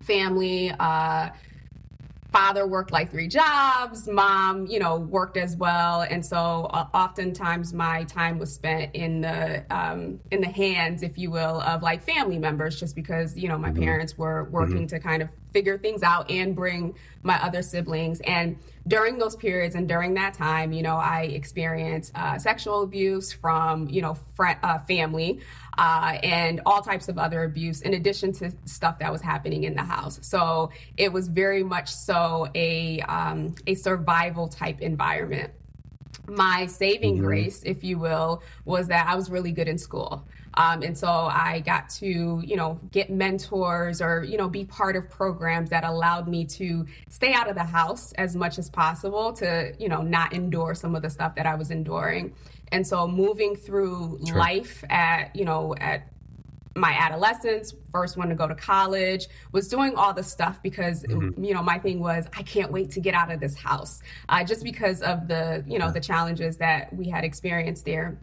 family. 0.00 0.72
Uh, 0.78 1.30
father 2.32 2.66
worked 2.66 2.90
like 2.90 3.10
three 3.10 3.28
jobs 3.28 4.08
mom 4.08 4.66
you 4.66 4.78
know 4.78 4.96
worked 4.96 5.36
as 5.36 5.56
well 5.56 6.02
and 6.02 6.24
so 6.24 6.64
uh, 6.72 6.86
oftentimes 6.94 7.72
my 7.72 8.04
time 8.04 8.38
was 8.38 8.52
spent 8.52 8.94
in 8.94 9.20
the 9.20 9.64
um, 9.70 10.18
in 10.30 10.40
the 10.40 10.48
hands 10.48 11.02
if 11.02 11.18
you 11.18 11.30
will 11.30 11.60
of 11.62 11.82
like 11.82 12.02
family 12.02 12.38
members 12.38 12.78
just 12.80 12.96
because 12.96 13.36
you 13.36 13.48
know 13.48 13.58
my 13.58 13.70
mm-hmm. 13.70 13.82
parents 13.82 14.16
were 14.16 14.44
working 14.44 14.78
mm-hmm. 14.78 14.86
to 14.86 15.00
kind 15.00 15.22
of 15.22 15.28
figure 15.52 15.78
things 15.78 16.02
out 16.02 16.30
and 16.30 16.56
bring 16.56 16.94
my 17.22 17.40
other 17.42 17.62
siblings. 17.62 18.20
And 18.20 18.58
during 18.88 19.18
those 19.18 19.36
periods 19.36 19.74
and 19.74 19.88
during 19.88 20.14
that 20.14 20.34
time, 20.34 20.72
you 20.72 20.82
know, 20.82 20.96
I 20.96 21.22
experienced 21.22 22.12
uh, 22.14 22.38
sexual 22.38 22.82
abuse 22.82 23.32
from, 23.32 23.88
you 23.88 24.02
know, 24.02 24.14
fr- 24.34 24.58
uh, 24.62 24.78
family 24.80 25.40
uh, 25.78 26.18
and 26.22 26.60
all 26.66 26.82
types 26.82 27.08
of 27.08 27.18
other 27.18 27.44
abuse 27.44 27.80
in 27.82 27.94
addition 27.94 28.32
to 28.32 28.52
stuff 28.64 28.98
that 28.98 29.10
was 29.10 29.22
happening 29.22 29.64
in 29.64 29.74
the 29.74 29.82
house. 29.82 30.18
So 30.22 30.70
it 30.96 31.12
was 31.12 31.28
very 31.28 31.62
much 31.62 31.88
so 31.88 32.48
a, 32.54 33.00
um, 33.02 33.54
a 33.66 33.74
survival 33.74 34.48
type 34.48 34.80
environment 34.80 35.52
my 36.28 36.66
saving 36.66 37.14
mm-hmm. 37.14 37.24
grace, 37.24 37.62
if 37.64 37.82
you 37.82 37.98
will, 37.98 38.42
was 38.64 38.88
that 38.88 39.08
I 39.08 39.16
was 39.16 39.30
really 39.30 39.52
good 39.52 39.68
in 39.68 39.78
school. 39.78 40.24
Um, 40.54 40.82
and 40.82 40.96
so 40.96 41.08
I 41.08 41.60
got 41.60 41.88
to, 41.90 42.42
you 42.44 42.56
know, 42.56 42.78
get 42.90 43.10
mentors 43.10 44.02
or, 44.02 44.22
you 44.22 44.36
know, 44.36 44.48
be 44.48 44.64
part 44.64 44.96
of 44.96 45.08
programs 45.08 45.70
that 45.70 45.82
allowed 45.82 46.28
me 46.28 46.44
to 46.44 46.86
stay 47.08 47.32
out 47.32 47.48
of 47.48 47.54
the 47.54 47.64
house 47.64 48.12
as 48.12 48.36
much 48.36 48.58
as 48.58 48.68
possible 48.68 49.32
to, 49.34 49.72
you 49.78 49.88
know, 49.88 50.02
not 50.02 50.34
endure 50.34 50.74
some 50.74 50.94
of 50.94 51.02
the 51.02 51.08
stuff 51.08 51.34
that 51.36 51.46
I 51.46 51.54
was 51.54 51.70
enduring. 51.70 52.34
And 52.72 52.86
so 52.86 53.06
moving 53.06 53.54
through 53.54 54.20
sure. 54.26 54.36
life 54.36 54.82
at, 54.90 55.36
you 55.36 55.44
know, 55.44 55.74
at 55.78 56.08
my 56.74 56.92
adolescence, 56.92 57.74
first 57.92 58.16
one 58.16 58.28
to 58.30 58.34
go 58.34 58.48
to 58.48 58.54
college, 58.54 59.28
was 59.52 59.68
doing 59.68 59.94
all 59.94 60.14
the 60.14 60.22
stuff 60.22 60.62
because 60.62 61.02
mm-hmm. 61.02 61.44
you 61.44 61.52
know 61.52 61.62
my 61.62 61.78
thing 61.78 62.00
was 62.00 62.26
I 62.36 62.42
can't 62.42 62.72
wait 62.72 62.90
to 62.92 63.00
get 63.00 63.14
out 63.14 63.30
of 63.30 63.40
this 63.40 63.54
house, 63.54 64.02
uh, 64.28 64.42
just 64.44 64.64
because 64.64 65.02
of 65.02 65.28
the 65.28 65.64
you 65.66 65.78
know 65.78 65.92
the 65.92 66.00
challenges 66.00 66.56
that 66.58 66.94
we 66.94 67.08
had 67.08 67.24
experienced 67.24 67.84
there. 67.84 68.18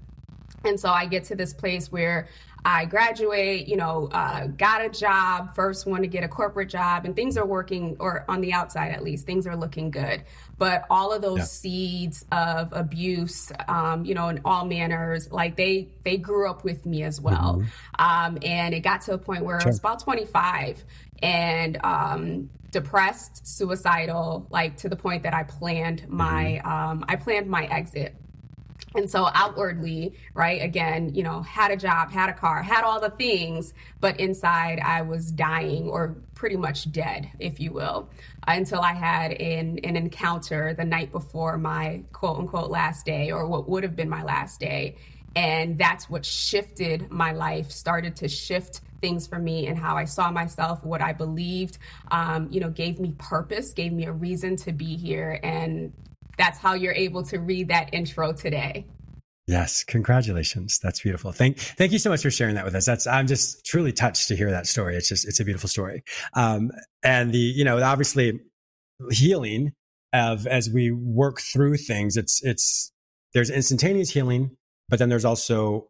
And 0.65 0.79
so 0.79 0.89
I 0.89 1.05
get 1.05 1.23
to 1.25 1.35
this 1.35 1.53
place 1.53 1.91
where 1.91 2.27
I 2.65 2.83
graduate, 2.85 3.67
you 3.67 3.77
know, 3.77 4.09
uh, 4.11 4.47
got 4.47 4.83
a 4.83 4.89
job, 4.89 5.55
first 5.55 5.85
one 5.85 6.01
to 6.01 6.07
get 6.07 6.23
a 6.23 6.27
corporate 6.27 6.69
job, 6.69 7.05
and 7.05 7.15
things 7.15 7.37
are 7.37 7.45
working, 7.45 7.95
or 7.99 8.25
on 8.27 8.41
the 8.41 8.51
outside 8.51 8.91
at 8.91 9.01
least, 9.01 9.25
things 9.25 9.47
are 9.47 9.55
looking 9.55 9.91
good. 9.91 10.23
But 10.59 10.85
all 10.89 11.11
of 11.13 11.21
those 11.21 11.39
yeah. 11.39 11.43
seeds 11.45 12.25
of 12.31 12.73
abuse, 12.73 13.51
um, 13.67 14.05
you 14.05 14.13
know, 14.13 14.27
in 14.29 14.41
all 14.45 14.65
manners, 14.65 15.31
like 15.31 15.55
they 15.55 15.87
they 16.03 16.17
grew 16.17 16.49
up 16.49 16.63
with 16.63 16.85
me 16.85 17.03
as 17.03 17.19
well. 17.19 17.61
Mm-hmm. 17.61 17.65
Um, 17.97 18.37
and 18.43 18.75
it 18.75 18.81
got 18.81 19.01
to 19.01 19.13
a 19.13 19.17
point 19.17 19.45
where 19.45 19.59
sure. 19.59 19.69
I 19.69 19.71
was 19.71 19.79
about 19.79 20.03
25 20.03 20.83
and 21.23 21.79
um, 21.83 22.49
depressed, 22.71 23.47
suicidal, 23.47 24.45
like 24.49 24.77
to 24.77 24.89
the 24.89 24.95
point 24.95 25.23
that 25.23 25.33
I 25.33 25.43
planned 25.43 26.07
my 26.07 26.61
mm-hmm. 26.63 26.69
um, 26.69 27.05
I 27.07 27.15
planned 27.15 27.49
my 27.49 27.65
exit. 27.65 28.15
And 28.95 29.09
so 29.09 29.29
outwardly, 29.33 30.15
right, 30.33 30.61
again, 30.61 31.13
you 31.13 31.21
know, 31.21 31.41
had 31.41 31.71
a 31.71 31.77
job, 31.77 32.11
had 32.11 32.29
a 32.29 32.33
car, 32.33 32.63
had 32.63 32.83
all 32.83 32.99
the 32.99 33.11
things, 33.11 33.73
but 33.99 34.19
inside 34.19 34.79
I 34.79 35.03
was 35.03 35.31
dying 35.31 35.87
or 35.87 36.15
pretty 36.33 36.55
much 36.55 36.91
dead, 36.91 37.29
if 37.39 37.59
you 37.59 37.71
will, 37.71 38.09
until 38.47 38.81
I 38.81 38.93
had 38.93 39.33
an, 39.33 39.79
an 39.83 39.95
encounter 39.95 40.73
the 40.73 40.85
night 40.85 41.11
before 41.11 41.57
my 41.57 42.01
quote 42.13 42.37
unquote 42.37 42.71
last 42.71 43.05
day 43.05 43.31
or 43.31 43.47
what 43.47 43.69
would 43.69 43.83
have 43.83 43.95
been 43.95 44.09
my 44.09 44.23
last 44.23 44.59
day. 44.59 44.97
And 45.35 45.77
that's 45.77 46.09
what 46.09 46.25
shifted 46.25 47.11
my 47.11 47.31
life, 47.33 47.69
started 47.69 48.15
to 48.17 48.27
shift 48.27 48.81
things 49.01 49.27
for 49.27 49.37
me 49.37 49.67
and 49.67 49.77
how 49.77 49.95
I 49.95 50.05
saw 50.05 50.31
myself, 50.31 50.83
what 50.83 51.01
I 51.01 51.13
believed, 51.13 51.77
um, 52.09 52.47
you 52.51 52.59
know, 52.59 52.69
gave 52.69 52.99
me 52.99 53.13
purpose, 53.17 53.71
gave 53.71 53.93
me 53.93 54.05
a 54.05 54.11
reason 54.11 54.55
to 54.57 54.71
be 54.71 54.97
here. 54.97 55.39
And 55.43 55.93
that's 56.39 56.57
how 56.57 56.73
you're 56.73 56.93
able 56.93 57.21
to 57.23 57.37
read 57.37 57.67
that 57.67 57.93
intro 57.93 58.33
today. 58.33 58.87
Yes, 59.45 59.83
congratulations. 59.83 60.79
That's 60.81 61.01
beautiful. 61.01 61.31
Thank 61.31 61.57
thank 61.57 61.91
you 61.91 61.99
so 61.99 62.09
much 62.09 62.21
for 62.21 62.31
sharing 62.31 62.55
that 62.55 62.65
with 62.65 62.75
us. 62.75 62.85
That's 62.85 63.05
I'm 63.05 63.27
just 63.27 63.65
truly 63.65 63.91
touched 63.91 64.27
to 64.29 64.35
hear 64.35 64.49
that 64.51 64.67
story. 64.67 64.95
It's 64.95 65.09
just 65.09 65.27
it's 65.27 65.39
a 65.39 65.45
beautiful 65.45 65.69
story. 65.69 66.03
Um, 66.33 66.71
and 67.03 67.31
the 67.31 67.39
you 67.39 67.63
know 67.63 67.81
obviously 67.81 68.39
healing 69.11 69.73
of 70.13 70.47
as 70.47 70.69
we 70.69 70.91
work 70.91 71.39
through 71.41 71.77
things. 71.77 72.17
It's 72.17 72.43
it's 72.43 72.91
there's 73.33 73.49
instantaneous 73.49 74.11
healing, 74.11 74.55
but 74.87 74.99
then 74.99 75.09
there's 75.09 75.25
also 75.25 75.89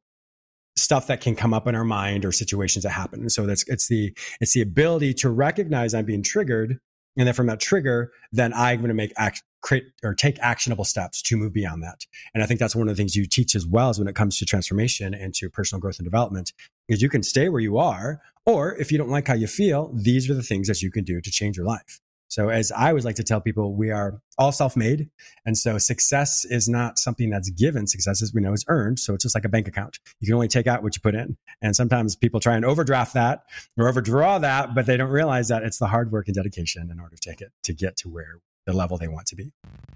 stuff 0.78 1.08
that 1.08 1.22
can 1.22 1.36
come 1.36 1.54
up 1.54 1.68
in 1.68 1.76
our 1.76 1.84
mind 1.84 2.26
or 2.26 2.32
situations 2.32 2.84
that 2.84 2.92
happen. 2.92 3.22
And 3.22 3.32
so 3.32 3.46
that's 3.46 3.68
it's 3.68 3.88
the 3.88 4.14
it's 4.40 4.54
the 4.54 4.62
ability 4.62 5.14
to 5.16 5.30
recognize 5.30 5.94
I'm 5.94 6.06
being 6.06 6.24
triggered 6.24 6.80
and 7.18 7.28
then 7.28 7.34
from 7.34 7.48
that 7.48 7.60
trigger, 7.60 8.12
then 8.32 8.54
I'm 8.54 8.80
going 8.80 8.90
to 8.90 8.94
make 8.94 9.14
act, 9.18 9.44
create 9.62 9.86
or 10.04 10.14
take 10.14 10.40
actionable 10.40 10.86
steps 10.86 11.22
to 11.24 11.38
move 11.38 11.54
beyond 11.54 11.84
that. 11.84 12.06
And 12.34 12.44
I 12.44 12.46
think 12.46 12.60
that's 12.60 12.76
one 12.76 12.88
of 12.88 12.96
the 12.96 13.02
things 13.02 13.16
you 13.16 13.26
teach 13.26 13.56
as 13.56 13.66
well 13.66 13.90
as 13.90 14.00
when 14.00 14.08
it 14.08 14.16
comes 14.16 14.38
to 14.38 14.46
transformation 14.46 15.14
and 15.14 15.34
to 15.36 15.50
personal 15.50 15.82
growth 15.82 16.00
and 16.00 16.06
development 16.06 16.54
is 16.88 17.02
you 17.02 17.10
can 17.10 17.24
stay 17.24 17.50
where 17.50 17.62
you 17.62 17.78
are, 17.78 18.22
or 18.46 18.76
if 18.78 18.92
you 18.92 18.98
don't 18.98 19.10
like 19.10 19.28
how 19.28 19.34
you 19.34 19.48
feel, 19.48 19.92
these 19.94 20.30
are 20.30 20.34
the 20.34 20.44
things 20.44 20.68
that 20.68 20.82
you 20.82 20.92
can 20.92 21.04
do 21.04 21.22
to 21.22 21.32
change 21.32 21.58
your 21.58 21.66
life. 21.66 22.00
So 22.30 22.50
as 22.50 22.72
I 22.72 22.90
always 22.90 23.06
like 23.06 23.16
to 23.16 23.24
tell 23.24 23.42
people, 23.42 23.76
we 23.76 23.92
are 23.92 24.22
all 24.38 24.52
self-made. 24.52 25.10
And 25.46 25.58
so 25.58 25.78
success 25.78 26.46
is 26.46 26.70
not 26.70 26.98
something 26.98 27.30
that's 27.30 27.50
given. 27.50 27.88
Success, 27.88 28.22
as 28.22 28.34
we 28.34 28.42
know, 28.42 28.54
is 28.54 28.64
earned. 28.68 29.00
So 29.00 29.14
it's 29.14 29.24
just 29.24 29.36
like 29.36 29.46
a 29.46 29.50
bank 29.50 29.68
account. 29.68 30.00
You 30.20 30.28
can 30.28 30.36
only 30.36 30.48
take 30.48 30.68
out 30.68 30.84
what 30.84 30.96
you 30.96 31.02
put 31.02 31.16
in. 31.16 31.38
And 31.62 31.76
sometimes 31.76 32.16
people 32.16 32.40
try 32.40 32.56
and 32.56 32.64
overdraft 32.64 33.16
that 33.16 33.44
or 33.78 33.90
overdraw 33.90 34.40
that, 34.40 34.74
but 34.76 34.86
they 34.86 34.96
don't 34.96 35.10
realize 35.10 35.50
that 35.50 35.64
it's 35.64 35.80
the 35.80 35.88
hard 35.88 36.12
work 36.12 36.28
and 36.28 36.36
dedication 36.36 36.90
in 36.92 37.00
order 37.00 37.16
to 37.16 37.30
take 37.30 37.42
it 37.42 37.52
to 37.64 37.74
get 37.74 37.98
to 37.98 38.10
where 38.10 38.40
the 38.66 38.74
level 38.74 38.98
they 38.98 39.08
want 39.08 39.26
to 39.28 39.36
be. 39.36 39.52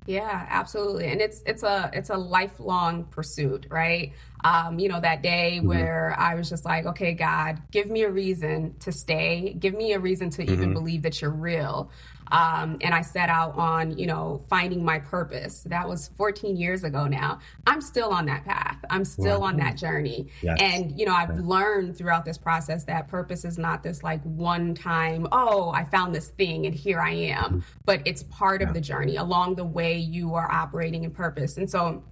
Yeah, 0.07 0.47
absolutely. 0.49 1.07
And 1.07 1.21
it's 1.21 1.43
it's 1.45 1.63
a 1.63 1.91
it's 1.93 2.09
a 2.09 2.17
lifelong 2.17 3.05
pursuit, 3.05 3.67
right? 3.69 4.13
Um, 4.43 4.77
you 4.77 4.89
know, 4.89 4.99
that 4.99 5.21
day 5.21 5.57
mm-hmm. 5.57 5.67
where 5.67 6.15
I 6.17 6.35
was 6.35 6.49
just 6.49 6.65
like, 6.65 6.85
okay, 6.85 7.13
God, 7.13 7.61
give 7.71 7.87
me 7.87 8.03
a 8.03 8.09
reason 8.09 8.75
to 8.79 8.91
stay. 8.91 9.55
Give 9.57 9.73
me 9.73 9.93
a 9.93 9.99
reason 9.99 10.29
to 10.31 10.43
mm-hmm. 10.43 10.53
even 10.53 10.73
believe 10.73 11.03
that 11.03 11.21
you're 11.21 11.31
real. 11.31 11.89
Um, 12.33 12.77
and 12.81 12.93
I 12.93 13.01
set 13.01 13.29
out 13.29 13.55
on, 13.55 13.97
you 13.97 14.07
know, 14.07 14.43
finding 14.49 14.83
my 14.83 14.99
purpose. 14.99 15.61
That 15.67 15.87
was 15.87 16.09
14 16.17 16.57
years 16.57 16.83
ago 16.83 17.05
now. 17.07 17.39
I'm 17.67 17.79
still 17.79 18.09
on 18.09 18.25
that 18.25 18.43
path. 18.43 18.77
I'm 18.89 19.05
still 19.05 19.41
wow. 19.41 19.47
on 19.47 19.57
that 19.57 19.77
journey. 19.77 20.29
Yes. 20.41 20.57
And, 20.59 20.97
you 20.99 21.05
know, 21.05 21.13
I've 21.13 21.37
learned 21.37 21.95
throughout 21.95 22.25
this 22.25 22.37
process 22.37 22.85
that 22.85 23.07
purpose 23.07 23.45
is 23.45 23.57
not 23.57 23.83
this 23.83 24.03
like 24.03 24.23
one 24.23 24.73
time, 24.73 25.27
oh, 25.31 25.69
I 25.69 25.83
found 25.85 26.15
this 26.15 26.29
thing 26.29 26.65
and 26.65 26.73
here 26.73 26.99
I 26.99 27.11
am. 27.11 27.43
Mm-hmm. 27.43 27.59
But 27.85 28.01
it's 28.05 28.23
part 28.23 28.61
yeah. 28.61 28.67
of 28.67 28.73
the 28.73 28.81
journey. 28.81 29.17
Along 29.17 29.55
the 29.55 29.65
way, 29.65 29.97
you 29.97 30.33
are 30.33 30.51
operating 30.51 31.03
in 31.03 31.11
purpose. 31.11 31.57
And 31.57 31.69
so, 31.69 32.03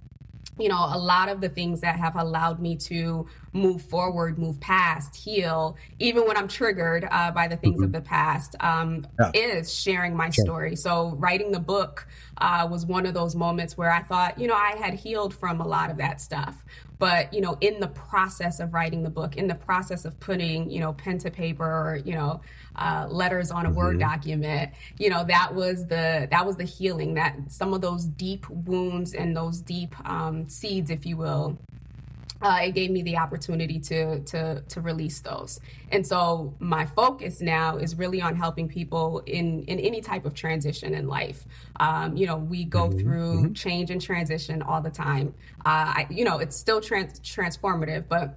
you 0.58 0.68
know, 0.68 0.88
a 0.92 0.98
lot 0.98 1.28
of 1.28 1.40
the 1.40 1.48
things 1.48 1.80
that 1.80 1.96
have 1.96 2.16
allowed 2.16 2.60
me 2.60 2.76
to 2.76 3.26
move 3.54 3.82
forward, 3.82 4.38
move 4.38 4.60
past, 4.60 5.16
heal, 5.16 5.76
even 5.98 6.26
when 6.26 6.36
I'm 6.36 6.48
triggered 6.48 7.08
uh, 7.10 7.30
by 7.30 7.48
the 7.48 7.56
things 7.56 7.76
mm-hmm. 7.76 7.84
of 7.84 7.92
the 7.92 8.02
past, 8.02 8.54
um, 8.60 9.06
yeah. 9.18 9.30
is 9.34 9.72
sharing 9.72 10.14
my 10.14 10.30
sure. 10.30 10.44
story. 10.44 10.76
So, 10.76 11.16
writing 11.18 11.52
the 11.52 11.60
book 11.60 12.06
uh, 12.38 12.68
was 12.70 12.84
one 12.84 13.06
of 13.06 13.14
those 13.14 13.34
moments 13.34 13.76
where 13.78 13.90
I 13.90 14.02
thought, 14.02 14.38
you 14.38 14.46
know, 14.46 14.54
I 14.54 14.76
had 14.78 14.94
healed 14.94 15.34
from 15.34 15.60
a 15.60 15.66
lot 15.66 15.90
of 15.90 15.96
that 15.98 16.20
stuff 16.20 16.62
but 17.02 17.34
you 17.34 17.40
know 17.40 17.58
in 17.60 17.80
the 17.80 17.88
process 17.88 18.60
of 18.60 18.72
writing 18.72 19.02
the 19.02 19.10
book 19.10 19.36
in 19.36 19.48
the 19.48 19.56
process 19.56 20.04
of 20.04 20.18
putting 20.20 20.70
you 20.70 20.78
know 20.78 20.92
pen 20.92 21.18
to 21.18 21.32
paper 21.32 21.64
or 21.64 22.00
you 22.04 22.14
know 22.14 22.40
uh, 22.76 23.08
letters 23.10 23.50
on 23.50 23.66
a 23.66 23.68
mm-hmm. 23.68 23.76
word 23.76 23.98
document 23.98 24.70
you 24.98 25.10
know 25.10 25.24
that 25.24 25.52
was 25.52 25.84
the 25.86 26.28
that 26.30 26.46
was 26.46 26.54
the 26.54 26.64
healing 26.64 27.12
that 27.14 27.36
some 27.48 27.74
of 27.74 27.80
those 27.80 28.04
deep 28.04 28.48
wounds 28.48 29.14
and 29.14 29.36
those 29.36 29.60
deep 29.60 29.96
um, 30.08 30.48
seeds 30.48 30.90
if 30.90 31.04
you 31.04 31.16
will 31.16 31.58
uh, 32.42 32.58
it 32.62 32.72
gave 32.72 32.90
me 32.90 33.02
the 33.02 33.16
opportunity 33.16 33.78
to 33.78 34.20
to 34.20 34.60
to 34.62 34.80
release 34.80 35.20
those. 35.20 35.60
And 35.90 36.06
so 36.06 36.54
my 36.58 36.84
focus 36.84 37.40
now 37.40 37.76
is 37.76 37.96
really 37.96 38.20
on 38.20 38.34
helping 38.34 38.68
people 38.68 39.22
in 39.26 39.64
in 39.64 39.78
any 39.78 40.00
type 40.00 40.26
of 40.26 40.34
transition 40.34 40.94
in 40.94 41.06
life. 41.06 41.44
Um, 41.78 42.16
you 42.16 42.26
know, 42.26 42.36
we 42.36 42.64
go 42.64 42.88
mm-hmm. 42.88 42.98
through 42.98 43.34
mm-hmm. 43.34 43.52
change 43.52 43.90
and 43.90 44.00
transition 44.00 44.62
all 44.62 44.80
the 44.80 44.90
time. 44.90 45.34
Uh, 45.64 45.94
I, 45.96 46.06
you 46.10 46.24
know, 46.24 46.38
it's 46.38 46.56
still 46.56 46.80
trans- 46.80 47.20
transformative, 47.20 48.04
but 48.08 48.36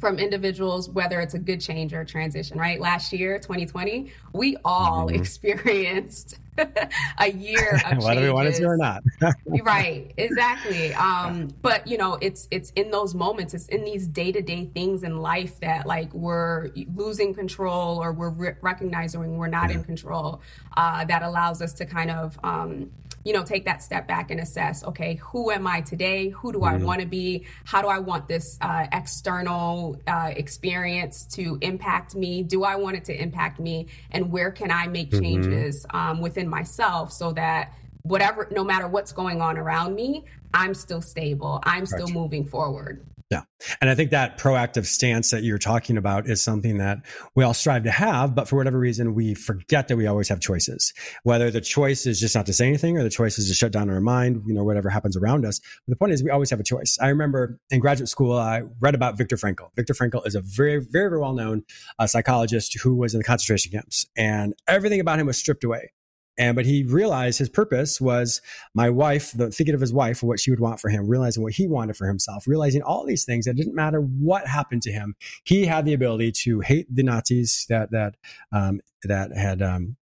from 0.00 0.18
individuals, 0.18 0.88
whether 0.88 1.20
it's 1.20 1.34
a 1.34 1.38
good 1.38 1.60
change 1.60 1.92
or 1.92 2.02
a 2.02 2.06
transition, 2.06 2.58
right? 2.58 2.80
Last 2.80 3.12
year, 3.12 3.38
2020, 3.38 4.12
we 4.32 4.56
all 4.64 5.08
mm-hmm. 5.08 5.16
experienced 5.20 6.38
a 7.18 7.30
year 7.30 7.80
of 7.90 7.98
whether 8.04 8.20
we 8.20 8.30
want 8.30 8.48
it 8.48 8.54
to 8.56 8.64
or 8.64 8.76
not. 8.76 9.02
right, 9.62 10.12
exactly. 10.16 10.92
Um, 10.94 11.48
but 11.62 11.86
you 11.86 11.98
know, 11.98 12.18
it's 12.20 12.48
it's 12.50 12.70
in 12.70 12.90
those 12.90 13.14
moments, 13.14 13.54
it's 13.54 13.68
in 13.68 13.84
these 13.84 14.06
day 14.06 14.32
to 14.32 14.42
day 14.42 14.66
things 14.66 15.02
in 15.02 15.18
life 15.18 15.60
that 15.60 15.86
like 15.86 16.12
we're 16.12 16.70
losing 16.94 17.34
control 17.34 18.02
or 18.02 18.12
we're 18.12 18.30
re- 18.30 18.56
recognizing 18.60 19.36
we're 19.36 19.48
not 19.48 19.70
yeah. 19.70 19.76
in 19.76 19.84
control. 19.84 20.40
Uh, 20.76 21.04
that 21.04 21.22
allows 21.22 21.60
us 21.62 21.72
to 21.74 21.86
kind 21.86 22.10
of 22.10 22.38
um, 22.44 22.90
you 23.28 23.34
know, 23.34 23.44
take 23.44 23.66
that 23.66 23.82
step 23.82 24.08
back 24.08 24.30
and 24.30 24.40
assess, 24.40 24.82
okay, 24.82 25.16
who 25.16 25.50
am 25.50 25.66
I 25.66 25.82
today? 25.82 26.30
Who 26.30 26.50
do 26.50 26.60
mm-hmm. 26.60 26.82
I 26.82 26.82
want 26.82 27.02
to 27.02 27.06
be? 27.06 27.44
How 27.64 27.82
do 27.82 27.88
I 27.88 27.98
want 27.98 28.26
this 28.26 28.56
uh, 28.62 28.86
external 28.90 30.00
uh, 30.06 30.32
experience 30.34 31.26
to 31.34 31.58
impact 31.60 32.14
me? 32.14 32.42
Do 32.42 32.64
I 32.64 32.76
want 32.76 32.96
it 32.96 33.04
to 33.04 33.22
impact 33.22 33.60
me? 33.60 33.88
And 34.12 34.32
where 34.32 34.50
can 34.50 34.70
I 34.70 34.86
make 34.86 35.10
mm-hmm. 35.10 35.22
changes 35.22 35.84
um, 35.90 36.22
within 36.22 36.48
myself 36.48 37.12
so 37.12 37.32
that 37.32 37.74
whatever, 38.00 38.48
no 38.50 38.64
matter 38.64 38.88
what's 38.88 39.12
going 39.12 39.42
on 39.42 39.58
around 39.58 39.94
me, 39.94 40.24
I'm 40.54 40.72
still 40.72 41.02
stable. 41.02 41.60
I'm 41.64 41.84
still 41.84 42.08
moving 42.08 42.46
forward. 42.46 43.04
Yeah. 43.30 43.42
And 43.82 43.90
I 43.90 43.94
think 43.94 44.10
that 44.10 44.38
proactive 44.38 44.86
stance 44.86 45.30
that 45.32 45.42
you're 45.42 45.58
talking 45.58 45.98
about 45.98 46.26
is 46.26 46.40
something 46.40 46.78
that 46.78 46.98
we 47.34 47.44
all 47.44 47.52
strive 47.52 47.84
to 47.84 47.90
have, 47.90 48.34
but 48.34 48.48
for 48.48 48.56
whatever 48.56 48.78
reason, 48.78 49.14
we 49.14 49.34
forget 49.34 49.88
that 49.88 49.96
we 49.96 50.06
always 50.06 50.30
have 50.30 50.40
choices. 50.40 50.94
Whether 51.24 51.50
the 51.50 51.60
choice 51.60 52.06
is 52.06 52.18
just 52.18 52.34
not 52.34 52.46
to 52.46 52.54
say 52.54 52.66
anything 52.66 52.96
or 52.96 53.02
the 53.02 53.10
choice 53.10 53.38
is 53.38 53.48
to 53.48 53.54
shut 53.54 53.70
down 53.70 53.90
our 53.90 54.00
mind, 54.00 54.44
you 54.46 54.54
know, 54.54 54.64
whatever 54.64 54.88
happens 54.88 55.14
around 55.14 55.44
us. 55.44 55.60
But 55.86 55.92
the 55.92 55.96
point 55.96 56.12
is 56.12 56.22
we 56.22 56.30
always 56.30 56.48
have 56.48 56.60
a 56.60 56.64
choice. 56.64 56.96
I 57.02 57.08
remember 57.08 57.58
in 57.70 57.80
graduate 57.80 58.08
school, 58.08 58.32
I 58.32 58.62
read 58.80 58.94
about 58.94 59.18
Viktor 59.18 59.36
Frankl. 59.36 59.70
Viktor 59.76 59.92
Frankl 59.92 60.26
is 60.26 60.34
a 60.34 60.40
very, 60.40 60.78
very, 60.78 61.10
very 61.10 61.20
well 61.20 61.34
known 61.34 61.64
uh, 61.98 62.06
psychologist 62.06 62.78
who 62.80 62.94
was 62.94 63.12
in 63.12 63.18
the 63.18 63.24
concentration 63.24 63.72
camps 63.72 64.06
and 64.16 64.54
everything 64.66 65.00
about 65.00 65.18
him 65.18 65.26
was 65.26 65.36
stripped 65.36 65.64
away. 65.64 65.92
And 66.38 66.54
but 66.54 66.64
he 66.64 66.84
realized 66.84 67.38
his 67.38 67.48
purpose 67.48 68.00
was 68.00 68.40
my 68.74 68.88
wife, 68.88 69.32
the, 69.32 69.50
thinking 69.50 69.74
of 69.74 69.80
his 69.80 69.92
wife, 69.92 70.22
what 70.22 70.40
she 70.40 70.50
would 70.50 70.60
want 70.60 70.80
for 70.80 70.88
him, 70.88 71.08
realizing 71.08 71.42
what 71.42 71.54
he 71.54 71.66
wanted 71.66 71.96
for 71.96 72.06
himself, 72.06 72.46
realizing 72.46 72.82
all 72.82 73.04
these 73.04 73.24
things. 73.24 73.44
That 73.44 73.56
didn't 73.56 73.74
matter 73.74 74.00
what 74.00 74.46
happened 74.46 74.82
to 74.82 74.92
him. 74.92 75.16
He 75.44 75.66
had 75.66 75.84
the 75.84 75.94
ability 75.94 76.32
to 76.44 76.60
hate 76.60 76.86
the 76.94 77.02
Nazis 77.02 77.66
that 77.68 77.90
that 77.90 78.14
um, 78.52 78.80
that 79.02 79.36
had 79.36 79.62
um, 79.62 79.96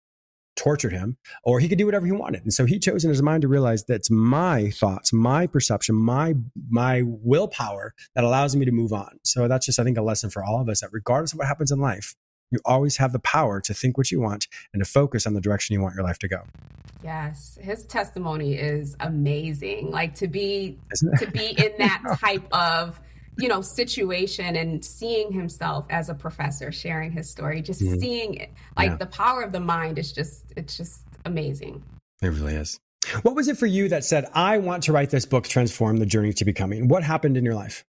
tortured 0.57 0.93
him, 0.93 1.17
or 1.45 1.61
he 1.61 1.69
could 1.69 1.79
do 1.79 1.87
whatever 1.87 2.07
he 2.07 2.13
wanted. 2.13 2.43
And 2.43 2.53
so 2.53 2.65
he 2.65 2.79
chose 2.79 3.05
in 3.05 3.11
his 3.11 3.23
mind 3.23 3.43
to 3.43 3.49
realize 3.49 3.85
that's 3.85 4.11
my 4.11 4.71
thoughts, 4.71 5.13
my 5.13 5.47
perception, 5.47 5.95
my 5.95 6.35
my 6.69 7.03
willpower 7.05 7.95
that 8.15 8.25
allows 8.25 8.57
me 8.57 8.65
to 8.65 8.73
move 8.73 8.93
on. 8.93 9.21
So 9.23 9.49
that's 9.49 9.67
just, 9.67 9.79
I 9.79 9.85
think, 9.85 9.99
a 9.99 10.03
lesson 10.03 10.31
for 10.31 10.45
all 10.45 10.61
of 10.61 10.69
us 10.69 10.81
that 10.81 10.91
regardless 10.93 11.33
of 11.33 11.39
what 11.39 11.47
happens 11.47 11.71
in 11.71 11.79
life, 11.79 12.15
you 12.51 12.59
always 12.65 12.97
have 12.99 13.13
the 13.13 13.19
power 13.19 13.61
to 13.61 13.75
think 13.75 13.99
what 13.99 14.11
you 14.11 14.21
want 14.21 14.49
and 14.73 14.83
to 14.83 14.89
focus 14.89 15.27
on 15.27 15.35
the 15.35 15.41
direction 15.41 15.75
you 15.75 15.81
want 15.81 15.95
your 15.95 16.05
life 16.05 16.19
to 16.21 16.29
go. 16.29 16.43
Yes, 17.03 17.59
his 17.61 17.85
testimony 17.87 18.55
is 18.55 18.97
amazing. 19.01 19.91
Like 19.91 20.15
to 20.17 20.29
be 20.29 20.79
to 21.19 21.31
be 21.31 21.51
in 21.51 21.73
that 21.79 22.19
type 22.21 22.47
of 22.53 23.01
you 23.39 23.49
know, 23.49 23.61
situation 23.61 24.57
and 24.57 24.85
seeing 24.85 25.33
himself 25.33 25.87
as 25.91 26.09
a 26.09 26.15
professor 26.15 26.73
sharing 26.73 27.11
his 27.13 27.29
story, 27.29 27.61
just 27.61 27.83
mm-hmm. 27.83 27.99
seeing 27.99 28.35
it, 28.35 28.51
like 28.77 28.91
yeah. 28.91 28.97
the 28.97 29.07
power 29.07 29.43
of 29.43 29.53
the 29.53 29.61
mind 29.61 29.99
is 29.99 30.13
just, 30.13 30.53
it's 30.57 30.77
just 30.77 31.03
amazing. 31.25 31.83
It 32.23 32.29
really 32.29 32.55
is. 32.55 32.81
What 33.23 33.37
was 33.37 33.49
it 33.49 33.59
for 33.59 33.67
you 33.67 33.89
that 33.91 34.05
said, 34.05 34.27
I 34.33 34.59
want 34.59 34.85
to 34.85 34.93
write 34.93 35.11
this 35.11 35.27
book, 35.27 35.47
Transform 35.47 35.99
the 35.99 36.07
Journey 36.07 36.33
to 36.35 36.45
Becoming? 36.45 36.89
What 36.89 37.03
happened 37.03 37.37
in 37.37 37.45
your 37.45 37.55
life? 37.55 37.85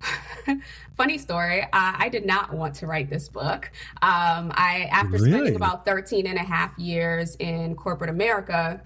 Funny 0.96 1.18
story. 1.18 1.62
Uh, 1.62 1.68
I 1.72 2.08
did 2.08 2.26
not 2.26 2.52
want 2.52 2.74
to 2.76 2.86
write 2.86 3.10
this 3.10 3.28
book. 3.28 3.70
Um, 4.02 4.52
I, 4.54 4.88
after 4.90 5.12
really? 5.12 5.30
spending 5.30 5.56
about 5.56 5.84
13 5.84 6.26
and 6.26 6.38
a 6.38 6.42
half 6.42 6.78
years 6.78 7.36
in 7.36 7.74
corporate 7.76 8.10
America, 8.10 8.80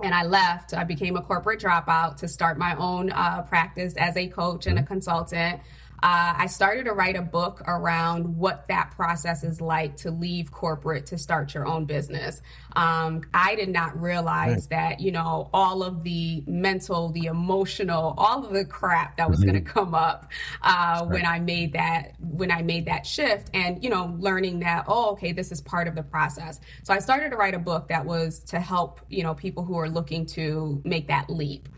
and 0.00 0.14
I 0.14 0.24
left. 0.24 0.74
I 0.74 0.84
became 0.84 1.16
a 1.16 1.22
corporate 1.22 1.60
dropout 1.60 2.16
to 2.18 2.28
start 2.28 2.58
my 2.58 2.76
own 2.76 3.10
uh, 3.10 3.42
practice 3.42 3.94
as 3.96 4.16
a 4.16 4.28
coach 4.28 4.66
and 4.66 4.78
a 4.78 4.82
mm-hmm. 4.82 4.88
consultant. 4.88 5.60
Uh, 6.02 6.34
I 6.36 6.46
started 6.46 6.84
to 6.84 6.92
write 6.92 7.16
a 7.16 7.22
book 7.22 7.62
around 7.66 8.36
what 8.36 8.68
that 8.68 8.92
process 8.92 9.42
is 9.42 9.60
like 9.60 9.96
to 9.98 10.10
leave 10.10 10.52
corporate 10.52 11.06
to 11.06 11.18
start 11.18 11.54
your 11.54 11.66
own 11.66 11.86
business. 11.86 12.40
Um, 12.76 13.22
I 13.34 13.56
did 13.56 13.68
not 13.68 14.00
realize 14.00 14.68
right. 14.70 14.70
that, 14.70 15.00
you 15.00 15.10
know, 15.10 15.50
all 15.52 15.82
of 15.82 16.04
the 16.04 16.44
mental, 16.46 17.10
the 17.10 17.26
emotional, 17.26 18.14
all 18.16 18.44
of 18.44 18.52
the 18.52 18.64
crap 18.64 19.16
that 19.16 19.28
was 19.28 19.40
mm-hmm. 19.40 19.50
going 19.50 19.64
to 19.64 19.70
come 19.70 19.94
up 19.94 20.30
uh, 20.62 21.00
right. 21.02 21.10
when 21.10 21.26
I 21.26 21.40
made 21.40 21.72
that 21.72 22.12
when 22.20 22.50
I 22.50 22.62
made 22.62 22.86
that 22.86 23.06
shift, 23.06 23.50
and 23.54 23.82
you 23.82 23.90
know, 23.90 24.14
learning 24.18 24.60
that 24.60 24.84
oh, 24.88 25.10
okay, 25.12 25.32
this 25.32 25.50
is 25.52 25.60
part 25.60 25.88
of 25.88 25.94
the 25.94 26.02
process. 26.02 26.60
So 26.84 26.94
I 26.94 26.98
started 26.98 27.30
to 27.30 27.36
write 27.36 27.54
a 27.54 27.58
book 27.58 27.88
that 27.88 28.04
was 28.04 28.40
to 28.44 28.60
help 28.60 29.00
you 29.08 29.22
know 29.22 29.34
people 29.34 29.64
who 29.64 29.78
are 29.78 29.88
looking 29.88 30.26
to 30.26 30.80
make 30.84 31.08
that 31.08 31.28
leap 31.28 31.68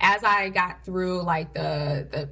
as 0.00 0.22
I 0.22 0.48
got 0.50 0.84
through 0.84 1.22
like 1.22 1.52
the 1.54 2.08
the 2.10 2.28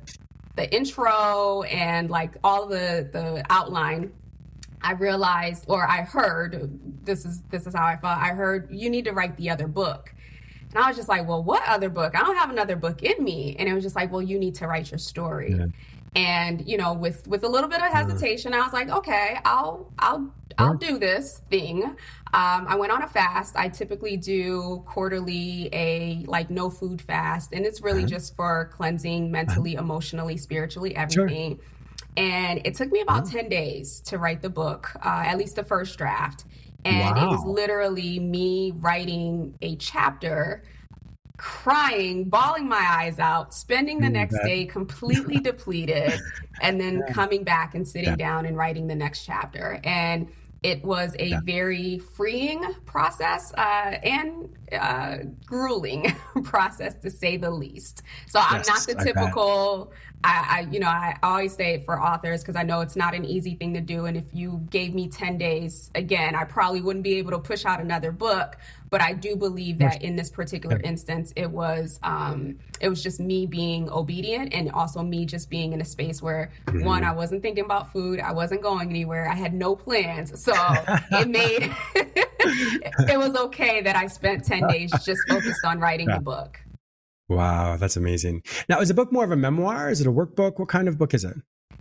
the 0.56 0.74
intro 0.74 1.62
and 1.62 2.10
like 2.10 2.36
all 2.42 2.66
the 2.66 3.08
the 3.12 3.44
outline 3.50 4.12
I 4.82 4.92
realized 4.92 5.64
or 5.68 5.86
I 5.86 6.02
heard 6.02 6.70
this 7.04 7.24
is 7.24 7.42
this 7.50 7.66
is 7.66 7.74
how 7.74 7.84
I 7.84 7.96
felt. 7.96 8.18
I 8.18 8.28
heard 8.28 8.70
you 8.70 8.90
need 8.90 9.04
to 9.06 9.12
write 9.12 9.36
the 9.36 9.50
other 9.50 9.66
book. 9.66 10.12
And 10.70 10.82
I 10.82 10.88
was 10.88 10.96
just 10.96 11.08
like, 11.08 11.26
well, 11.26 11.42
what 11.42 11.62
other 11.66 11.88
book? 11.88 12.14
I 12.14 12.20
don't 12.20 12.36
have 12.36 12.50
another 12.50 12.76
book 12.76 13.02
in 13.02 13.22
me. 13.22 13.56
And 13.58 13.68
it 13.68 13.72
was 13.72 13.82
just 13.82 13.96
like, 13.96 14.12
well, 14.12 14.22
you 14.22 14.38
need 14.38 14.54
to 14.56 14.66
write 14.66 14.90
your 14.90 14.98
story. 14.98 15.54
Yeah. 15.56 15.66
And 16.14 16.66
you 16.66 16.76
know, 16.76 16.92
with 16.94 17.26
with 17.26 17.44
a 17.44 17.48
little 17.48 17.68
bit 17.68 17.82
of 17.82 17.92
hesitation, 17.92 18.54
I 18.54 18.60
was 18.60 18.72
like, 18.72 18.88
okay, 18.88 19.38
I'll 19.44 19.92
I'll 19.98 20.32
I'll 20.56 20.74
do 20.74 20.98
this 20.98 21.42
thing. 21.50 21.96
Um, 22.36 22.66
I 22.68 22.76
went 22.76 22.92
on 22.92 23.02
a 23.02 23.06
fast. 23.06 23.56
I 23.56 23.70
typically 23.70 24.18
do 24.18 24.84
quarterly 24.86 25.70
a 25.72 26.22
like 26.26 26.50
no 26.50 26.68
food 26.68 27.00
fast, 27.00 27.54
and 27.54 27.64
it's 27.64 27.80
really 27.80 28.00
uh-huh. 28.00 28.08
just 28.08 28.36
for 28.36 28.70
cleansing 28.74 29.30
mentally, 29.30 29.74
uh-huh. 29.74 29.84
emotionally, 29.84 30.36
spiritually, 30.36 30.94
everything. 30.94 31.56
Sure. 31.56 31.64
And 32.18 32.60
it 32.66 32.74
took 32.74 32.92
me 32.92 33.00
about 33.00 33.22
uh-huh. 33.22 33.38
10 33.42 33.48
days 33.48 34.00
to 34.00 34.18
write 34.18 34.42
the 34.42 34.50
book, 34.50 34.90
uh, 34.96 35.24
at 35.26 35.38
least 35.38 35.56
the 35.56 35.64
first 35.64 35.96
draft. 35.96 36.44
And 36.84 37.16
wow. 37.16 37.24
it 37.24 37.30
was 37.30 37.42
literally 37.46 38.18
me 38.18 38.74
writing 38.76 39.54
a 39.62 39.76
chapter 39.76 40.62
crying, 41.38 42.24
bawling 42.24 42.68
my 42.68 42.84
eyes 42.86 43.18
out, 43.18 43.54
spending 43.54 43.98
the 44.00 44.08
mm, 44.08 44.12
next 44.12 44.38
day 44.44 44.66
completely 44.66 45.38
depleted, 45.40 46.20
and 46.60 46.78
then 46.78 47.02
coming 47.12 47.44
back 47.44 47.74
and 47.74 47.88
sitting 47.88 48.10
yeah. 48.10 48.16
down 48.16 48.44
and 48.44 48.58
writing 48.58 48.86
the 48.86 48.94
next 48.94 49.24
chapter. 49.24 49.80
And 49.84 50.28
it 50.62 50.82
was 50.84 51.14
a 51.18 51.28
yeah. 51.28 51.40
very 51.44 51.98
freeing 51.98 52.62
process 52.86 53.52
uh, 53.54 53.98
and 54.02 54.48
uh, 54.72 55.18
grueling 55.44 56.14
process 56.44 56.94
to 56.96 57.10
say 57.10 57.36
the 57.36 57.50
least. 57.50 58.02
So 58.26 58.38
yes, 58.38 58.68
I'm 58.68 58.74
not 58.74 58.86
the 58.86 59.04
typical. 59.04 59.92
I, 60.24 60.46
I, 60.48 60.60
you 60.72 60.80
know, 60.80 60.88
I 60.88 61.16
always 61.22 61.54
say 61.54 61.74
it 61.74 61.84
for 61.84 62.02
authors 62.02 62.42
because 62.42 62.56
I 62.56 62.62
know 62.62 62.80
it's 62.80 62.96
not 62.96 63.14
an 63.14 63.24
easy 63.24 63.54
thing 63.54 63.74
to 63.74 63.80
do. 63.80 64.06
And 64.06 64.16
if 64.16 64.24
you 64.32 64.66
gave 64.70 64.94
me 64.94 65.08
10 65.08 65.38
days, 65.38 65.90
again, 65.94 66.34
I 66.34 66.44
probably 66.44 66.80
wouldn't 66.80 67.04
be 67.04 67.14
able 67.18 67.30
to 67.32 67.38
push 67.38 67.64
out 67.64 67.80
another 67.80 68.12
book. 68.12 68.56
But 68.88 69.02
I 69.02 69.12
do 69.12 69.36
believe 69.36 69.78
that 69.78 70.02
in 70.02 70.14
this 70.16 70.30
particular 70.30 70.80
instance, 70.84 71.32
it 71.34 71.50
was 71.50 71.98
um, 72.04 72.58
it 72.80 72.88
was 72.88 73.02
just 73.02 73.18
me 73.18 73.44
being 73.46 73.90
obedient 73.90 74.54
and 74.54 74.70
also 74.70 75.02
me 75.02 75.26
just 75.26 75.50
being 75.50 75.72
in 75.72 75.80
a 75.80 75.84
space 75.84 76.22
where 76.22 76.52
mm-hmm. 76.66 76.84
one, 76.84 77.02
I 77.02 77.12
wasn't 77.12 77.42
thinking 77.42 77.64
about 77.64 77.92
food, 77.92 78.20
I 78.20 78.32
wasn't 78.32 78.62
going 78.62 78.88
anywhere, 78.88 79.28
I 79.28 79.34
had 79.34 79.54
no 79.54 79.74
plans, 79.74 80.40
so 80.40 80.52
it 81.10 81.28
made 81.28 81.74
it 81.96 83.18
was 83.18 83.34
okay 83.34 83.80
that 83.80 83.96
I 83.96 84.06
spent 84.06 84.44
ten 84.44 84.68
days 84.68 84.92
just 85.04 85.20
focused 85.28 85.64
on 85.64 85.80
writing 85.80 86.08
yeah. 86.08 86.18
the 86.18 86.22
book. 86.22 86.60
Wow, 87.28 87.76
that's 87.76 87.96
amazing. 87.96 88.42
Now, 88.68 88.80
is 88.80 88.88
the 88.88 88.94
book 88.94 89.12
more 89.12 89.24
of 89.24 89.30
a 89.32 89.36
memoir? 89.36 89.90
Is 89.90 90.00
it 90.00 90.06
a 90.06 90.12
workbook? 90.12 90.58
What 90.58 90.68
kind 90.68 90.86
of 90.86 90.96
book 90.98 91.12
is 91.12 91.24
it? 91.24 91.36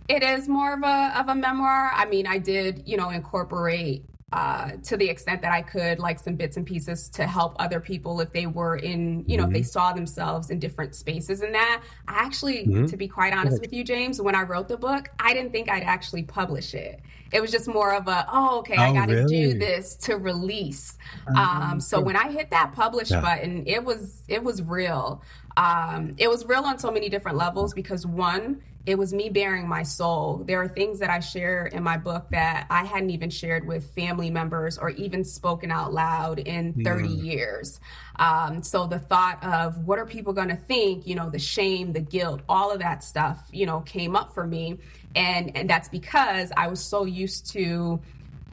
It 0.08 0.22
is 0.22 0.48
more 0.48 0.74
of 0.74 0.82
a 0.82 1.12
of 1.18 1.28
a 1.28 1.34
memoir. 1.34 1.90
I 1.94 2.06
mean, 2.06 2.26
I 2.26 2.38
did, 2.38 2.82
you 2.86 2.96
know, 2.96 3.10
incorporate 3.10 4.04
uh, 4.32 4.72
to 4.82 4.96
the 4.96 5.08
extent 5.08 5.40
that 5.42 5.52
I 5.52 5.62
could, 5.62 6.00
like 6.00 6.18
some 6.18 6.34
bits 6.34 6.56
and 6.56 6.66
pieces 6.66 7.08
to 7.10 7.26
help 7.26 7.54
other 7.60 7.78
people 7.78 8.20
if 8.20 8.32
they 8.32 8.46
were 8.46 8.76
in, 8.76 9.24
you 9.26 9.36
know, 9.36 9.44
mm-hmm. 9.44 9.52
if 9.52 9.54
they 9.54 9.60
mm-hmm. 9.60 9.68
saw 9.68 9.92
themselves 9.92 10.50
in 10.50 10.58
different 10.58 10.96
spaces 10.96 11.42
in 11.42 11.52
that. 11.52 11.82
I 12.08 12.24
actually, 12.24 12.66
mm-hmm. 12.66 12.86
to 12.86 12.96
be 12.96 13.06
quite 13.06 13.32
honest 13.32 13.60
with 13.60 13.72
you, 13.72 13.84
James, 13.84 14.20
when 14.20 14.34
I 14.34 14.42
wrote 14.42 14.66
the 14.66 14.76
book, 14.76 15.10
I 15.20 15.32
didn't 15.32 15.52
think 15.52 15.70
I'd 15.70 15.84
actually 15.84 16.24
publish 16.24 16.74
it. 16.74 17.00
It 17.32 17.40
was 17.40 17.52
just 17.52 17.68
more 17.68 17.94
of 17.94 18.08
a, 18.08 18.26
oh, 18.32 18.58
okay, 18.60 18.74
oh, 18.76 18.82
I 18.82 18.92
got 18.92 19.06
to 19.06 19.14
really? 19.14 19.52
do 19.52 19.58
this 19.58 19.94
to 19.96 20.16
release. 20.16 20.98
Um, 21.28 21.36
um, 21.36 21.80
so 21.80 22.00
when 22.00 22.16
I 22.16 22.30
hit 22.30 22.50
that 22.50 22.72
publish 22.72 23.12
yeah. 23.12 23.20
button, 23.20 23.64
it 23.66 23.84
was 23.84 24.22
it 24.28 24.42
was 24.42 24.62
real. 24.62 25.22
Um, 25.56 26.14
it 26.18 26.28
was 26.28 26.44
real 26.46 26.64
on 26.64 26.78
so 26.78 26.90
many 26.90 27.08
different 27.08 27.36
levels 27.36 27.74
because 27.74 28.06
one, 28.06 28.62
it 28.86 28.96
was 28.96 29.12
me 29.12 29.28
bearing 29.28 29.68
my 29.68 29.82
soul. 29.82 30.44
There 30.46 30.62
are 30.62 30.68
things 30.68 31.00
that 31.00 31.10
I 31.10 31.18
share 31.18 31.66
in 31.66 31.82
my 31.82 31.96
book 31.96 32.28
that 32.30 32.66
I 32.70 32.84
hadn't 32.84 33.10
even 33.10 33.30
shared 33.30 33.66
with 33.66 33.90
family 33.94 34.30
members 34.30 34.78
or 34.78 34.90
even 34.90 35.24
spoken 35.24 35.72
out 35.72 35.92
loud 35.92 36.38
in 36.38 36.72
30 36.84 37.08
mm. 37.08 37.24
years. 37.24 37.80
Um, 38.14 38.62
so 38.62 38.86
the 38.86 39.00
thought 39.00 39.42
of 39.42 39.78
what 39.86 39.98
are 39.98 40.06
people 40.06 40.32
going 40.32 40.48
to 40.48 40.56
think, 40.56 41.04
you 41.06 41.16
know, 41.16 41.28
the 41.28 41.40
shame, 41.40 41.92
the 41.92 42.00
guilt, 42.00 42.42
all 42.48 42.70
of 42.70 42.78
that 42.78 43.02
stuff, 43.02 43.42
you 43.52 43.66
know, 43.66 43.80
came 43.80 44.14
up 44.14 44.32
for 44.32 44.46
me. 44.46 44.78
And, 45.16 45.56
and 45.56 45.68
that's 45.68 45.88
because 45.88 46.52
I 46.56 46.68
was 46.68 46.80
so 46.80 47.04
used 47.04 47.50
to 47.52 48.00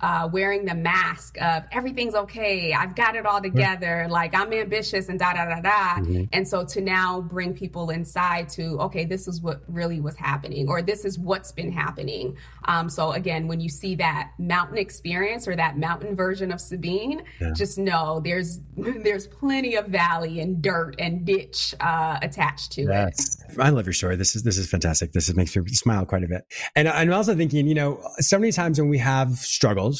uh, 0.03 0.27
wearing 0.27 0.65
the 0.65 0.75
mask 0.75 1.41
of 1.41 1.63
everything's 1.71 2.13
okay, 2.13 2.73
I've 2.73 2.93
got 2.93 3.15
it 3.15 3.25
all 3.25 3.41
together, 3.41 4.05
like 4.09 4.35
I'm 4.35 4.51
ambitious 4.51 5.07
and 5.07 5.17
da 5.17 5.31
da 5.31 5.45
da 5.45 5.61
da. 5.61 5.69
Mm-hmm. 6.01 6.23
And 6.33 6.45
so 6.45 6.65
to 6.65 6.81
now 6.81 7.21
bring 7.21 7.53
people 7.53 7.89
inside 7.89 8.49
to, 8.49 8.81
okay, 8.81 9.05
this 9.05 9.29
is 9.29 9.41
what 9.41 9.61
really 9.69 10.01
was 10.01 10.17
happening, 10.17 10.67
or 10.67 10.81
this 10.81 11.05
is 11.05 11.17
what's 11.17 11.53
been 11.53 11.71
happening. 11.71 12.35
Um, 12.65 12.89
so 12.89 13.13
again, 13.13 13.47
when 13.47 13.61
you 13.61 13.69
see 13.69 13.95
that 13.95 14.31
mountain 14.37 14.77
experience 14.77 15.47
or 15.47 15.55
that 15.55 15.77
mountain 15.77 16.17
version 16.17 16.51
of 16.51 16.59
Sabine, 16.59 17.23
yeah. 17.39 17.53
just 17.53 17.77
know 17.77 18.19
there's 18.19 18.59
there's 18.75 19.27
plenty 19.27 19.75
of 19.75 19.87
valley 19.87 20.41
and 20.41 20.61
dirt 20.61 20.95
and 20.99 21.23
ditch 21.23 21.75
uh, 21.79 22.19
attached 22.21 22.73
to 22.73 22.81
yes. 22.81 23.41
it. 23.49 23.57
I 23.57 23.69
love 23.69 23.85
your 23.85 23.93
story. 23.93 24.17
This 24.17 24.35
is 24.35 24.43
this 24.43 24.57
is 24.57 24.69
fantastic. 24.69 25.13
This 25.13 25.29
is, 25.29 25.35
makes 25.37 25.55
me 25.55 25.65
smile 25.69 26.05
quite 26.05 26.25
a 26.25 26.27
bit. 26.27 26.43
And 26.75 26.89
I'm 26.89 27.13
also 27.13 27.33
thinking, 27.35 27.67
you 27.67 27.75
know, 27.75 28.05
so 28.19 28.37
many 28.37 28.51
times 28.51 28.81
when 28.81 28.89
we 28.89 28.97
have 28.97 29.31
struggles 29.37 29.92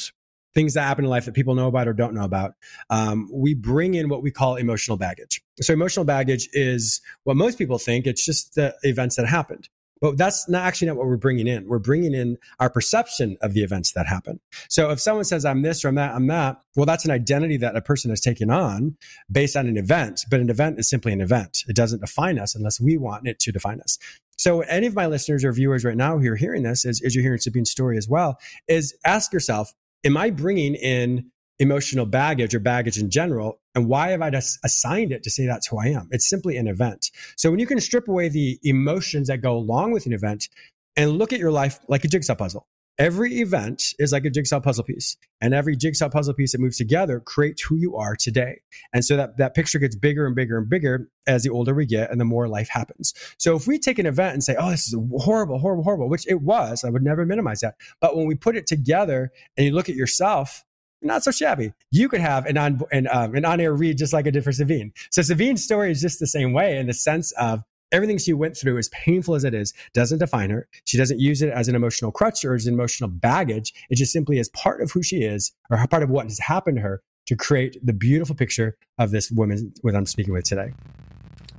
things 0.53 0.75
that 0.75 0.83
happen 0.83 1.05
in 1.05 1.09
life 1.09 1.25
that 1.25 1.33
people 1.33 1.55
know 1.55 1.67
about 1.67 1.87
or 1.87 1.93
don't 1.93 2.13
know 2.13 2.23
about, 2.23 2.53
um, 2.89 3.29
we 3.33 3.53
bring 3.53 3.95
in 3.95 4.07
what 4.09 4.21
we 4.21 4.31
call 4.31 4.55
emotional 4.55 4.97
baggage. 4.97 5.41
So 5.61 5.73
emotional 5.73 6.05
baggage 6.05 6.47
is 6.53 7.01
what 7.23 7.35
most 7.35 7.57
people 7.57 7.79
think. 7.79 8.05
It's 8.05 8.23
just 8.23 8.55
the 8.55 8.75
events 8.83 9.15
that 9.15 9.27
happened. 9.27 9.69
But 10.01 10.17
that's 10.17 10.49
not 10.49 10.65
actually 10.65 10.89
not 10.89 10.97
what 10.97 11.07
we're 11.07 11.15
bringing 11.15 11.47
in. 11.47 11.65
We're 11.65 11.79
bringing 11.79 12.13
in 12.13 12.37
our 12.59 12.69
perception 12.69 13.37
of 13.41 13.53
the 13.53 13.63
events 13.63 13.93
that 13.93 14.05
happen. 14.05 14.41
So 14.67 14.91
if 14.91 14.99
someone 14.99 15.23
says, 15.23 15.45
I'm 15.45 15.61
this 15.61 15.85
or 15.85 15.87
I'm 15.87 15.95
that, 15.95 16.13
I'm 16.13 16.27
that, 16.27 16.61
well, 16.75 16.85
that's 16.85 17.05
an 17.05 17.11
identity 17.11 17.55
that 17.57 17.77
a 17.77 17.81
person 17.81 18.09
has 18.09 18.19
taken 18.19 18.49
on 18.49 18.97
based 19.31 19.55
on 19.55 19.65
an 19.65 19.77
event. 19.77 20.25
But 20.29 20.41
an 20.41 20.49
event 20.49 20.77
is 20.77 20.89
simply 20.89 21.13
an 21.13 21.21
event. 21.21 21.59
It 21.69 21.75
doesn't 21.77 22.01
define 22.01 22.37
us 22.37 22.53
unless 22.53 22.81
we 22.81 22.97
want 22.97 23.27
it 23.27 23.39
to 23.39 23.53
define 23.53 23.79
us. 23.79 23.97
So 24.37 24.59
any 24.61 24.87
of 24.87 24.93
my 24.93 25.05
listeners 25.05 25.45
or 25.45 25.53
viewers 25.53 25.85
right 25.85 25.95
now 25.95 26.17
who 26.17 26.29
are 26.31 26.35
hearing 26.35 26.63
this, 26.63 26.85
as, 26.85 27.01
as 27.01 27.15
you're 27.15 27.23
hearing 27.23 27.39
Sabine's 27.39 27.71
story 27.71 27.97
as 27.97 28.09
well, 28.09 28.37
is 28.67 28.93
ask 29.05 29.31
yourself, 29.31 29.73
am 30.03 30.17
I 30.17 30.29
bringing 30.29 30.75
in 30.75 31.29
emotional 31.59 32.05
baggage 32.05 32.53
or 32.53 32.59
baggage 32.59 32.97
in 32.97 33.09
general? 33.09 33.59
And 33.75 33.87
why 33.87 34.09
have 34.09 34.21
I 34.21 34.29
just 34.29 34.59
assigned 34.63 35.11
it 35.11 35.23
to 35.23 35.29
say 35.29 35.45
that's 35.45 35.67
who 35.67 35.77
I 35.79 35.87
am? 35.87 36.07
It's 36.11 36.29
simply 36.29 36.57
an 36.57 36.67
event. 36.67 37.09
So 37.37 37.49
when 37.49 37.59
you 37.59 37.67
can 37.67 37.79
strip 37.79 38.07
away 38.07 38.29
the 38.29 38.59
emotions 38.63 39.27
that 39.27 39.37
go 39.41 39.53
along 39.53 39.91
with 39.91 40.05
an 40.05 40.13
event 40.13 40.49
and 40.95 41.17
look 41.17 41.33
at 41.33 41.39
your 41.39 41.51
life 41.51 41.79
like 41.87 42.03
a 42.03 42.07
jigsaw 42.07 42.35
puzzle, 42.35 42.67
every 42.97 43.39
event 43.39 43.93
is 43.97 44.11
like 44.11 44.25
a 44.25 44.29
jigsaw 44.29 44.59
puzzle 44.59 44.83
piece 44.83 45.17
and 45.41 45.53
every 45.53 45.75
jigsaw 45.75 46.09
puzzle 46.09 46.33
piece 46.33 46.51
that 46.51 46.61
moves 46.61 46.77
together 46.77 47.19
creates 47.19 47.63
who 47.63 47.75
you 47.75 47.95
are 47.95 48.15
today 48.15 48.61
and 48.93 49.03
so 49.03 49.17
that, 49.17 49.37
that 49.37 49.55
picture 49.55 49.79
gets 49.79 49.95
bigger 49.95 50.25
and 50.25 50.35
bigger 50.35 50.57
and 50.57 50.69
bigger 50.69 51.09
as 51.25 51.43
the 51.43 51.49
older 51.49 51.73
we 51.73 51.85
get 51.85 52.11
and 52.11 52.19
the 52.19 52.25
more 52.25 52.47
life 52.47 52.69
happens 52.69 53.13
so 53.37 53.55
if 53.55 53.67
we 53.67 53.79
take 53.79 53.97
an 53.97 54.05
event 54.05 54.33
and 54.33 54.43
say 54.43 54.55
oh 54.59 54.69
this 54.69 54.87
is 54.87 54.95
horrible 55.19 55.57
horrible 55.57 55.83
horrible 55.83 56.09
which 56.09 56.27
it 56.27 56.41
was 56.41 56.83
i 56.83 56.89
would 56.89 57.03
never 57.03 57.25
minimize 57.25 57.61
that 57.61 57.75
but 57.99 58.15
when 58.15 58.27
we 58.27 58.35
put 58.35 58.55
it 58.55 58.67
together 58.67 59.31
and 59.57 59.65
you 59.65 59.73
look 59.73 59.89
at 59.89 59.95
yourself 59.95 60.63
not 61.03 61.23
so 61.23 61.31
shabby. 61.31 61.73
You 61.91 62.09
could 62.09 62.21
have 62.21 62.45
an 62.45 62.57
on 62.57 62.79
an, 62.91 63.07
um, 63.11 63.35
an 63.35 63.45
on 63.45 63.59
air 63.59 63.73
read 63.73 63.97
just 63.97 64.13
like 64.13 64.25
a 64.25 64.31
different 64.31 64.55
Sabine. 64.55 64.93
So 65.11 65.21
Sabine's 65.21 65.63
story 65.63 65.91
is 65.91 66.01
just 66.01 66.19
the 66.19 66.27
same 66.27 66.53
way 66.53 66.77
in 66.77 66.87
the 66.87 66.93
sense 66.93 67.31
of 67.33 67.63
everything 67.93 68.17
she 68.17 68.33
went 68.33 68.57
through, 68.57 68.77
as 68.77 68.89
painful 68.89 69.35
as 69.35 69.43
it 69.43 69.53
is, 69.53 69.73
doesn't 69.93 70.19
define 70.19 70.49
her. 70.49 70.67
She 70.83 70.97
doesn't 70.97 71.19
use 71.19 71.41
it 71.41 71.49
as 71.49 71.67
an 71.69 71.75
emotional 71.75 72.11
crutch 72.11 72.43
or 72.43 72.55
as 72.55 72.65
an 72.65 72.73
emotional 72.73 73.09
baggage. 73.09 73.73
It 73.89 73.95
just 73.95 74.11
simply 74.11 74.39
is 74.39 74.49
part 74.49 74.81
of 74.81 74.91
who 74.91 75.03
she 75.03 75.23
is 75.23 75.53
or 75.69 75.77
part 75.87 76.03
of 76.03 76.09
what 76.09 76.25
has 76.25 76.39
happened 76.39 76.77
to 76.77 76.81
her 76.81 77.01
to 77.27 77.35
create 77.35 77.77
the 77.81 77.93
beautiful 77.93 78.35
picture 78.35 78.75
of 78.97 79.11
this 79.11 79.31
woman 79.31 79.73
that 79.83 79.95
I'm 79.95 80.05
speaking 80.05 80.33
with 80.33 80.43
today. 80.43 80.73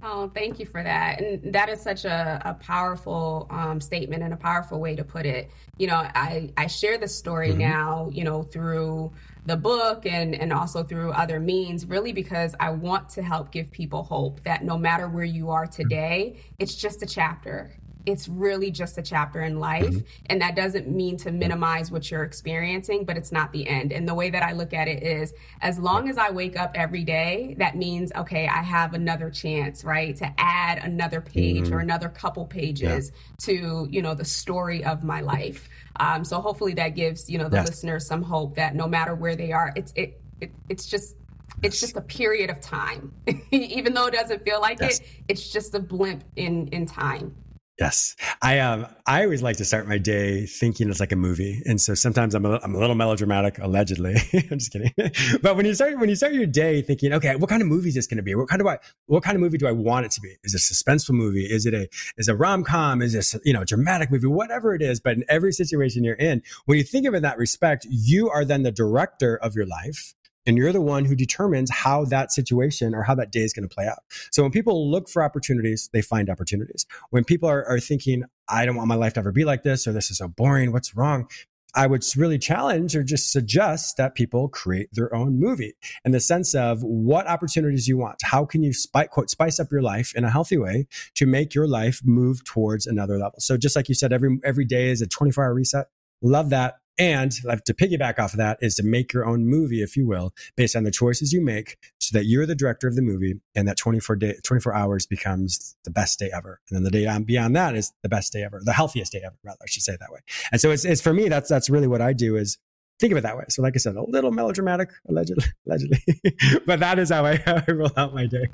Oh, 0.06 0.30
thank 0.34 0.60
you 0.60 0.66
for 0.66 0.82
that. 0.82 1.20
And 1.20 1.54
that 1.54 1.70
is 1.70 1.80
such 1.80 2.04
a, 2.04 2.40
a 2.44 2.52
powerful 2.54 3.46
um, 3.48 3.80
statement 3.80 4.22
and 4.22 4.34
a 4.34 4.36
powerful 4.36 4.78
way 4.78 4.94
to 4.96 5.02
put 5.02 5.24
it. 5.24 5.50
You 5.78 5.86
know, 5.86 5.96
I, 5.96 6.52
I 6.58 6.66
share 6.66 6.98
the 6.98 7.08
story 7.08 7.50
mm-hmm. 7.50 7.60
now, 7.60 8.10
you 8.12 8.22
know, 8.22 8.42
through 8.42 9.12
the 9.46 9.56
book 9.56 10.06
and, 10.06 10.34
and 10.34 10.52
also 10.52 10.82
through 10.82 11.12
other 11.12 11.38
means, 11.38 11.86
really 11.86 12.12
because 12.12 12.54
I 12.58 12.70
want 12.70 13.08
to 13.10 13.22
help 13.22 13.50
give 13.50 13.70
people 13.70 14.02
hope 14.02 14.42
that 14.44 14.64
no 14.64 14.78
matter 14.78 15.08
where 15.08 15.24
you 15.24 15.50
are 15.50 15.66
today, 15.66 16.40
it's 16.58 16.74
just 16.74 17.02
a 17.02 17.06
chapter 17.06 17.76
it's 18.06 18.28
really 18.28 18.70
just 18.70 18.98
a 18.98 19.02
chapter 19.02 19.42
in 19.42 19.58
life. 19.58 19.86
Mm-hmm. 19.86 20.06
And 20.26 20.40
that 20.42 20.56
doesn't 20.56 20.88
mean 20.88 21.16
to 21.18 21.32
minimize 21.32 21.90
what 21.90 22.10
you're 22.10 22.24
experiencing, 22.24 23.04
but 23.04 23.16
it's 23.16 23.32
not 23.32 23.52
the 23.52 23.66
end. 23.66 23.92
And 23.92 24.08
the 24.08 24.14
way 24.14 24.30
that 24.30 24.42
I 24.42 24.52
look 24.52 24.72
at 24.74 24.88
it 24.88 25.02
is 25.02 25.32
as 25.60 25.78
long 25.78 26.08
as 26.08 26.18
I 26.18 26.30
wake 26.30 26.58
up 26.58 26.72
every 26.74 27.04
day, 27.04 27.54
that 27.58 27.76
means, 27.76 28.12
okay, 28.16 28.46
I 28.46 28.62
have 28.62 28.94
another 28.94 29.30
chance, 29.30 29.84
right? 29.84 30.14
To 30.16 30.32
add 30.38 30.78
another 30.78 31.20
page 31.20 31.64
mm-hmm. 31.64 31.74
or 31.74 31.80
another 31.80 32.08
couple 32.08 32.44
pages 32.46 33.12
yeah. 33.14 33.20
to, 33.46 33.88
you 33.90 34.02
know, 34.02 34.14
the 34.14 34.24
story 34.24 34.84
of 34.84 35.02
my 35.02 35.20
life. 35.20 35.68
Um, 35.96 36.24
so 36.24 36.40
hopefully 36.40 36.74
that 36.74 36.90
gives, 36.90 37.30
you 37.30 37.38
know, 37.38 37.48
the 37.48 37.56
yes. 37.58 37.68
listeners 37.68 38.06
some 38.06 38.22
hope 38.22 38.56
that 38.56 38.74
no 38.74 38.86
matter 38.86 39.14
where 39.14 39.36
they 39.36 39.52
are, 39.52 39.72
it's, 39.76 39.92
it, 39.96 40.20
it 40.40 40.52
it's 40.68 40.86
just 40.86 41.16
it's 41.62 41.80
just 41.80 41.96
a 41.96 42.00
period 42.00 42.50
of 42.50 42.60
time 42.60 43.12
even 43.50 43.94
though 43.94 44.06
it 44.06 44.12
doesn't 44.12 44.42
feel 44.44 44.60
like 44.60 44.80
yes. 44.80 45.00
it 45.00 45.06
it's 45.28 45.48
just 45.52 45.74
a 45.74 45.80
blimp 45.80 46.24
in 46.36 46.68
in 46.68 46.86
time 46.86 47.34
Yes. 47.78 48.14
I 48.40 48.60
um 48.60 48.86
I 49.04 49.24
always 49.24 49.42
like 49.42 49.56
to 49.56 49.64
start 49.64 49.88
my 49.88 49.98
day 49.98 50.46
thinking 50.46 50.88
it's 50.88 51.00
like 51.00 51.10
a 51.10 51.16
movie. 51.16 51.60
And 51.66 51.80
so 51.80 51.94
sometimes 51.94 52.34
I'm 52.34 52.46
a, 52.46 52.60
I'm 52.62 52.72
a 52.74 52.78
little 52.78 52.94
melodramatic 52.94 53.58
allegedly. 53.58 54.14
I'm 54.32 54.58
just 54.58 54.72
kidding. 54.72 54.92
but 55.42 55.56
when 55.56 55.66
you 55.66 55.74
start 55.74 55.98
when 55.98 56.08
you 56.08 56.14
start 56.14 56.34
your 56.34 56.46
day 56.46 56.82
thinking, 56.82 57.12
okay, 57.12 57.34
what 57.34 57.50
kind 57.50 57.62
of 57.62 57.66
movie 57.66 57.88
is 57.88 57.96
this 57.96 58.06
going 58.06 58.18
to 58.18 58.22
be? 58.22 58.36
What 58.36 58.48
kind 58.48 58.62
of 58.62 58.68
what 59.06 59.24
kind 59.24 59.34
of 59.34 59.40
movie 59.40 59.58
do 59.58 59.66
I 59.66 59.72
want 59.72 60.06
it 60.06 60.12
to 60.12 60.20
be? 60.20 60.36
Is 60.44 60.54
it 60.54 60.58
a 60.58 60.74
suspenseful 60.74 61.14
movie? 61.14 61.44
Is 61.44 61.66
it 61.66 61.74
a 61.74 61.88
is 62.16 62.28
a 62.28 62.36
rom-com? 62.36 63.02
Is 63.02 63.12
this, 63.12 63.36
you 63.44 63.52
know, 63.52 63.64
dramatic 63.64 64.08
movie? 64.08 64.28
Whatever 64.28 64.76
it 64.76 64.82
is, 64.82 65.00
but 65.00 65.16
in 65.16 65.24
every 65.28 65.52
situation 65.52 66.04
you're 66.04 66.14
in, 66.14 66.42
when 66.66 66.78
you 66.78 66.84
think 66.84 67.08
of 67.08 67.14
it 67.14 67.18
in 67.18 67.22
that 67.24 67.38
respect, 67.38 67.86
you 67.90 68.30
are 68.30 68.44
then 68.44 68.62
the 68.62 68.72
director 68.72 69.36
of 69.36 69.56
your 69.56 69.66
life 69.66 70.14
and 70.46 70.56
you're 70.56 70.72
the 70.72 70.80
one 70.80 71.04
who 71.04 71.14
determines 71.14 71.70
how 71.70 72.04
that 72.06 72.32
situation 72.32 72.94
or 72.94 73.02
how 73.02 73.14
that 73.14 73.32
day 73.32 73.40
is 73.40 73.52
going 73.52 73.68
to 73.68 73.74
play 73.74 73.86
out. 73.86 73.98
So 74.30 74.42
when 74.42 74.52
people 74.52 74.90
look 74.90 75.08
for 75.08 75.22
opportunities, 75.22 75.88
they 75.92 76.02
find 76.02 76.28
opportunities. 76.28 76.86
When 77.10 77.24
people 77.24 77.48
are, 77.48 77.64
are 77.66 77.80
thinking, 77.80 78.24
I 78.48 78.66
don't 78.66 78.76
want 78.76 78.88
my 78.88 78.94
life 78.94 79.14
to 79.14 79.20
ever 79.20 79.32
be 79.32 79.44
like 79.44 79.62
this, 79.62 79.86
or 79.86 79.92
this 79.92 80.10
is 80.10 80.18
so 80.18 80.28
boring, 80.28 80.72
what's 80.72 80.94
wrong? 80.94 81.28
I 81.76 81.86
would 81.88 82.04
really 82.16 82.38
challenge 82.38 82.94
or 82.94 83.02
just 83.02 83.32
suggest 83.32 83.96
that 83.96 84.14
people 84.14 84.48
create 84.48 84.90
their 84.92 85.12
own 85.12 85.40
movie 85.40 85.74
in 86.04 86.12
the 86.12 86.20
sense 86.20 86.54
of 86.54 86.82
what 86.84 87.26
opportunities 87.26 87.88
you 87.88 87.96
want. 87.96 88.20
How 88.22 88.44
can 88.44 88.62
you 88.62 88.72
spice, 88.72 89.08
quote, 89.10 89.28
spice 89.28 89.58
up 89.58 89.72
your 89.72 89.82
life 89.82 90.14
in 90.14 90.24
a 90.24 90.30
healthy 90.30 90.56
way 90.56 90.86
to 91.16 91.26
make 91.26 91.52
your 91.52 91.66
life 91.66 92.00
move 92.04 92.44
towards 92.44 92.86
another 92.86 93.18
level? 93.18 93.40
So 93.40 93.56
just 93.56 93.74
like 93.74 93.88
you 93.88 93.94
said, 93.94 94.12
every, 94.12 94.38
every 94.44 94.64
day 94.64 94.90
is 94.90 95.02
a 95.02 95.06
24 95.08 95.44
hour 95.44 95.54
reset. 95.54 95.86
Love 96.22 96.50
that. 96.50 96.76
And 96.98 97.32
to 97.32 97.74
piggyback 97.74 98.18
off 98.18 98.32
of 98.32 98.38
that 98.38 98.58
is 98.60 98.76
to 98.76 98.82
make 98.82 99.12
your 99.12 99.26
own 99.26 99.46
movie, 99.46 99.82
if 99.82 99.96
you 99.96 100.06
will, 100.06 100.32
based 100.56 100.76
on 100.76 100.84
the 100.84 100.90
choices 100.90 101.32
you 101.32 101.40
make 101.40 101.76
so 101.98 102.16
that 102.16 102.26
you're 102.26 102.46
the 102.46 102.54
director 102.54 102.86
of 102.86 102.94
the 102.94 103.02
movie 103.02 103.40
and 103.54 103.66
that 103.66 103.76
24 103.76 104.16
day, 104.16 104.34
24 104.44 104.74
hours 104.74 105.06
becomes 105.06 105.76
the 105.84 105.90
best 105.90 106.18
day 106.18 106.30
ever. 106.32 106.60
And 106.68 106.76
then 106.76 106.84
the 106.84 106.90
day 106.90 107.18
beyond 107.24 107.56
that 107.56 107.74
is 107.74 107.92
the 108.02 108.08
best 108.08 108.32
day 108.32 108.44
ever, 108.44 108.60
the 108.64 108.72
healthiest 108.72 109.12
day 109.12 109.22
ever, 109.24 109.36
rather, 109.42 109.58
I 109.62 109.66
should 109.66 109.82
say 109.82 109.96
that 109.98 110.12
way. 110.12 110.20
And 110.52 110.60
so 110.60 110.70
it's, 110.70 110.84
it's 110.84 111.00
for 111.00 111.12
me, 111.12 111.28
that's, 111.28 111.48
that's 111.48 111.68
really 111.68 111.88
what 111.88 112.00
I 112.00 112.12
do 112.12 112.36
is 112.36 112.58
think 113.00 113.12
of 113.12 113.18
it 113.18 113.22
that 113.22 113.36
way. 113.36 113.44
So, 113.48 113.62
like 113.62 113.74
I 113.74 113.78
said, 113.78 113.96
a 113.96 114.02
little 114.02 114.30
melodramatic, 114.30 114.90
allegedly, 115.08 115.44
allegedly, 115.66 115.98
but 116.66 116.80
that 116.80 116.98
is 116.98 117.10
how 117.10 117.24
I, 117.24 117.42
I 117.68 117.70
roll 117.72 117.90
out 117.96 118.14
my 118.14 118.26
day. 118.26 118.46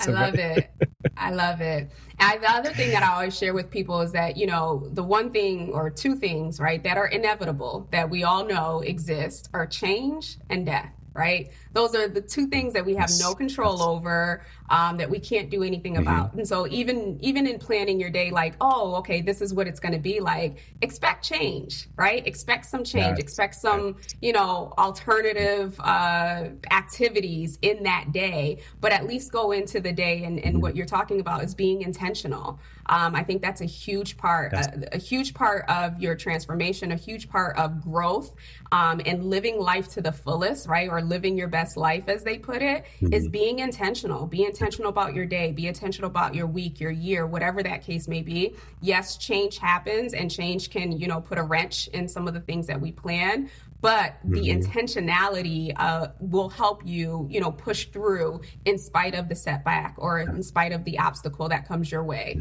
so 0.00 0.12
I 0.12 0.26
love 0.26 0.34
it. 0.34 0.70
I 1.16 1.30
love 1.30 1.60
it. 1.60 1.90
And 2.18 2.42
the 2.42 2.50
other 2.50 2.70
thing 2.70 2.90
that 2.90 3.02
I 3.02 3.14
always 3.14 3.36
share 3.36 3.54
with 3.54 3.70
people 3.70 4.00
is 4.00 4.12
that 4.12 4.36
you 4.36 4.46
know 4.46 4.88
the 4.92 5.02
one 5.02 5.30
thing 5.30 5.70
or 5.72 5.90
two 5.90 6.14
things, 6.16 6.60
right, 6.60 6.82
that 6.84 6.96
are 6.96 7.08
inevitable 7.08 7.88
that 7.92 8.08
we 8.08 8.24
all 8.24 8.44
know 8.44 8.80
exist 8.80 9.48
are 9.54 9.66
change 9.66 10.38
and 10.50 10.66
death 10.66 10.92
right? 11.14 11.50
Those 11.74 11.94
are 11.94 12.08
the 12.08 12.20
two 12.20 12.46
things 12.46 12.72
that 12.72 12.86
we 12.86 12.94
have 12.94 13.10
yes. 13.10 13.20
no 13.20 13.34
control 13.34 13.76
yes. 13.78 13.86
over, 13.86 14.44
um, 14.70 14.96
that 14.96 15.10
we 15.10 15.18
can't 15.18 15.50
do 15.50 15.62
anything 15.62 15.94
mm-hmm. 15.94 16.02
about. 16.02 16.34
And 16.34 16.46
so 16.46 16.66
even 16.68 17.18
even 17.20 17.46
in 17.46 17.58
planning 17.58 18.00
your 18.00 18.10
day, 18.10 18.30
like, 18.30 18.54
oh, 18.60 18.94
okay, 18.96 19.20
this 19.20 19.42
is 19.42 19.52
what 19.52 19.66
it's 19.66 19.80
going 19.80 19.92
to 19.92 19.98
be 19.98 20.20
like. 20.20 20.58
Expect 20.80 21.24
change, 21.24 21.88
right? 21.96 22.26
Expect 22.26 22.64
some 22.66 22.84
change. 22.84 23.16
Yes. 23.16 23.18
Expect 23.18 23.54
some, 23.56 23.96
you 24.22 24.32
know, 24.32 24.72
alternative 24.78 25.78
uh, 25.80 26.48
activities 26.70 27.58
in 27.62 27.82
that 27.82 28.12
day. 28.12 28.60
But 28.80 28.92
at 28.92 29.06
least 29.06 29.32
go 29.32 29.52
into 29.52 29.80
the 29.80 29.92
day 29.92 30.24
and, 30.24 30.38
and 30.38 30.54
mm-hmm. 30.54 30.62
what 30.62 30.76
you're 30.76 30.86
talking 30.86 31.20
about 31.20 31.44
is 31.44 31.54
being 31.54 31.82
intentional. 31.82 32.60
Um, 32.86 33.14
I 33.14 33.22
think 33.22 33.40
that's 33.40 33.62
a 33.62 33.66
huge 33.66 34.18
part, 34.18 34.52
a, 34.52 34.94
a, 34.96 34.98
huge 34.98 35.32
part 35.32 35.64
of 35.70 35.98
your 35.98 36.14
transformation, 36.14 36.92
a 36.92 36.96
huge 36.96 37.30
part 37.30 37.56
of 37.56 37.80
growth, 37.80 38.34
um, 38.72 39.00
and 39.06 39.24
living 39.24 39.58
life 39.58 39.88
to 39.94 40.02
the 40.02 40.12
fullest, 40.12 40.68
right? 40.68 40.90
Or 40.90 41.00
living 41.00 41.34
your 41.34 41.48
best 41.48 41.63
life, 41.76 42.08
as 42.08 42.22
they 42.22 42.38
put 42.38 42.62
it, 42.62 42.84
mm-hmm. 43.00 43.12
is 43.12 43.28
being 43.28 43.58
intentional. 43.58 44.26
Be 44.26 44.44
intentional 44.44 44.90
about 44.90 45.14
your 45.14 45.26
day. 45.26 45.52
Be 45.52 45.66
intentional 45.66 46.08
about 46.08 46.34
your 46.34 46.46
week, 46.46 46.80
your 46.80 46.90
year, 46.90 47.26
whatever 47.26 47.62
that 47.62 47.82
case 47.82 48.08
may 48.08 48.22
be. 48.22 48.54
Yes, 48.80 49.16
change 49.16 49.58
happens, 49.58 50.14
and 50.14 50.30
change 50.30 50.70
can, 50.70 50.92
you 50.92 51.06
know, 51.06 51.20
put 51.20 51.38
a 51.38 51.42
wrench 51.42 51.88
in 51.88 52.08
some 52.08 52.28
of 52.28 52.34
the 52.34 52.40
things 52.40 52.66
that 52.66 52.80
we 52.80 52.92
plan. 52.92 53.50
But 53.80 54.14
mm-hmm. 54.26 54.32
the 54.32 54.48
intentionality 54.48 55.72
uh, 55.76 56.08
will 56.18 56.48
help 56.48 56.86
you, 56.86 57.26
you 57.30 57.40
know, 57.40 57.50
push 57.50 57.86
through 57.86 58.40
in 58.64 58.78
spite 58.78 59.14
of 59.14 59.28
the 59.28 59.34
setback 59.34 59.94
or 59.98 60.20
in 60.20 60.42
spite 60.42 60.72
of 60.72 60.84
the 60.84 60.98
obstacle 60.98 61.48
that 61.48 61.68
comes 61.68 61.92
your 61.92 62.02
way. 62.02 62.38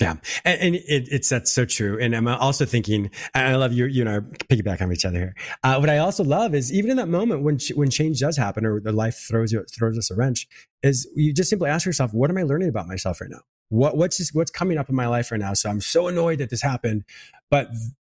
Yeah. 0.00 0.14
And, 0.44 0.60
and 0.60 0.74
it, 0.76 1.08
it's, 1.10 1.28
that's 1.28 1.50
so 1.50 1.64
true. 1.64 1.98
And 2.00 2.14
I'm 2.14 2.28
also 2.28 2.64
thinking, 2.64 3.10
and 3.34 3.48
I 3.48 3.56
love 3.56 3.72
you, 3.72 3.86
you 3.86 4.06
and 4.06 4.10
I 4.10 4.20
piggyback 4.20 4.80
on 4.80 4.92
each 4.92 5.04
other 5.04 5.18
here. 5.18 5.34
Uh, 5.64 5.78
what 5.78 5.90
I 5.90 5.98
also 5.98 6.22
love 6.22 6.54
is 6.54 6.72
even 6.72 6.90
in 6.90 6.96
that 6.98 7.08
moment 7.08 7.42
when, 7.42 7.58
when 7.74 7.90
change 7.90 8.20
does 8.20 8.36
happen 8.36 8.64
or 8.64 8.80
the 8.80 8.92
life 8.92 9.16
throws 9.28 9.52
you, 9.52 9.64
throws 9.76 9.98
us 9.98 10.10
a 10.10 10.14
wrench 10.14 10.46
is 10.82 11.08
you 11.16 11.32
just 11.32 11.50
simply 11.50 11.68
ask 11.68 11.84
yourself, 11.84 12.14
what 12.14 12.30
am 12.30 12.38
I 12.38 12.44
learning 12.44 12.68
about 12.68 12.86
myself 12.86 13.20
right 13.20 13.30
now? 13.30 13.40
What, 13.70 13.96
what's 13.96 14.16
just, 14.18 14.34
what's 14.34 14.52
coming 14.52 14.78
up 14.78 14.88
in 14.88 14.94
my 14.94 15.08
life 15.08 15.32
right 15.32 15.40
now? 15.40 15.52
So 15.54 15.68
I'm 15.68 15.80
so 15.80 16.06
annoyed 16.06 16.38
that 16.38 16.50
this 16.50 16.62
happened, 16.62 17.04
but 17.50 17.68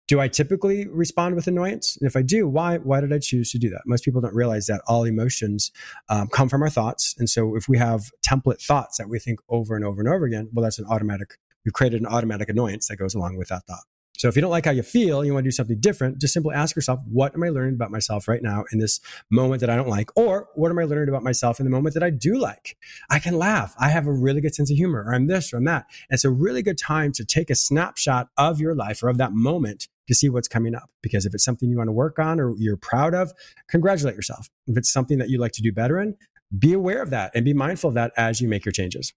do 0.07 0.21
I 0.21 0.29
typically 0.29 0.87
respond 0.89 1.35
with 1.35 1.47
annoyance? 1.47 1.97
And 1.99 2.07
if 2.07 2.17
I 2.17 2.23
do, 2.23 2.47
why, 2.47 2.79
why 2.79 3.01
did 3.01 3.13
I 3.13 3.19
choose 3.19 3.51
to 3.53 3.59
do 3.59 3.71
that? 3.71 3.83
Most 3.87 4.05
people 4.05 4.21
don't 4.21 4.35
realize 4.35 4.67
that 4.67 4.83
all 4.87 5.05
emotions 5.05 5.71
um, 6.09 6.29
come 6.29 6.49
from 6.49 6.63
our 6.63 6.69
thoughts. 6.69 7.15
And 7.19 7.29
so 7.29 7.57
if 7.57 7.69
we 7.69 7.79
have 7.79 8.11
template 8.27 8.63
thoughts 8.63 8.99
that 8.99 9.09
we 9.09 9.19
think 9.19 9.41
over 9.49 9.77
and 9.77 9.85
over 9.85 10.01
and 10.01 10.09
over 10.09 10.25
again, 10.27 10.51
well, 10.53 10.63
that's 10.63 10.79
an 10.79 10.87
automatic 10.87 11.39
we've 11.65 11.73
created 11.73 12.01
an 12.01 12.07
automatic 12.07 12.49
annoyance 12.49 12.89
that 12.89 12.97
goes 12.97 13.15
along 13.15 13.37
with 13.37 13.49
that 13.49 13.65
thought. 13.67 13.85
So 14.17 14.29
if 14.29 14.37
you 14.37 14.43
don't 14.43 14.51
like 14.53 14.65
how 14.65 14.71
you 14.71 14.85
feel, 14.85 15.25
you 15.25 15.35
want 15.35 15.43
to 15.43 15.49
do 15.49 15.53
something 15.53 15.81
different, 15.81 16.21
just 16.21 16.33
simply 16.33 16.55
ask 16.55 16.77
yourself, 16.77 17.01
what 17.11 17.35
am 17.35 17.43
I 17.43 17.49
learning 17.49 17.75
about 17.75 17.91
myself 17.91 18.29
right 18.29 18.43
now 18.43 18.65
in 18.71 18.79
this 18.79 19.01
moment 19.29 19.61
that 19.61 19.71
I 19.71 19.77
don't 19.77 19.89
like? 19.89 20.11
Or 20.17 20.49
what 20.55 20.71
am 20.71 20.79
I 20.79 20.85
learning 20.85 21.09
about 21.09 21.25
myself 21.25 21.59
in 21.59 21.65
the 21.65 21.71
moment 21.71 21.95
that 21.95 22.03
I 22.05 22.11
do 22.11 22.39
like? 22.39 22.77
I 23.11 23.19
can 23.19 23.37
laugh. 23.39 23.75
I 23.79 23.89
have 23.89 24.07
a 24.07 24.13
really 24.13 24.41
good 24.41 24.55
sense 24.55 24.71
of 24.71 24.77
humor, 24.77 25.05
or 25.05 25.15
I'm 25.15 25.27
this 25.27 25.53
or 25.53 25.57
I'm 25.57 25.65
that. 25.65 25.87
And 26.09 26.15
it's 26.15 26.25
a 26.25 26.31
really 26.31 26.63
good 26.63 26.79
time 26.79 27.11
to 27.13 27.25
take 27.25 27.51
a 27.51 27.57
snapshot 27.57 28.29
of 28.39 28.61
your 28.61 28.77
life 28.77 29.03
or 29.03 29.09
of 29.09 29.19
that 29.19 29.33
moment 29.33 29.89
to 30.07 30.15
see 30.15 30.29
what's 30.29 30.49
coming 30.49 30.77
up. 30.77 30.91
Because 31.03 31.27
if 31.27 31.35
it's 31.35 31.45
something 31.45 31.69
you 31.69 31.79
want 31.79 31.89
to 31.89 31.93
work 31.93 32.21
on 32.21 32.39
or 32.39 32.55
you're 32.57 32.77
proud 32.77 33.15
of, 33.15 33.33
congratulate 33.69 34.15
yourself. 34.15 34.49
If 34.69 34.77
it's 34.77 34.93
something 34.93 35.19
that 35.19 35.29
you 35.29 35.39
like 35.39 35.53
to 35.53 35.63
do 35.63 35.73
better 35.73 35.99
in, 36.01 36.17
be 36.57 36.73
aware 36.73 37.03
of 37.03 37.11
that 37.11 37.33
and 37.35 37.45
be 37.45 37.53
mindful 37.53 37.89
of 37.89 37.95
that 37.95 38.13
as 38.17 38.41
you 38.41 38.47
make 38.47 38.65
your 38.65 38.73
changes. 38.73 39.13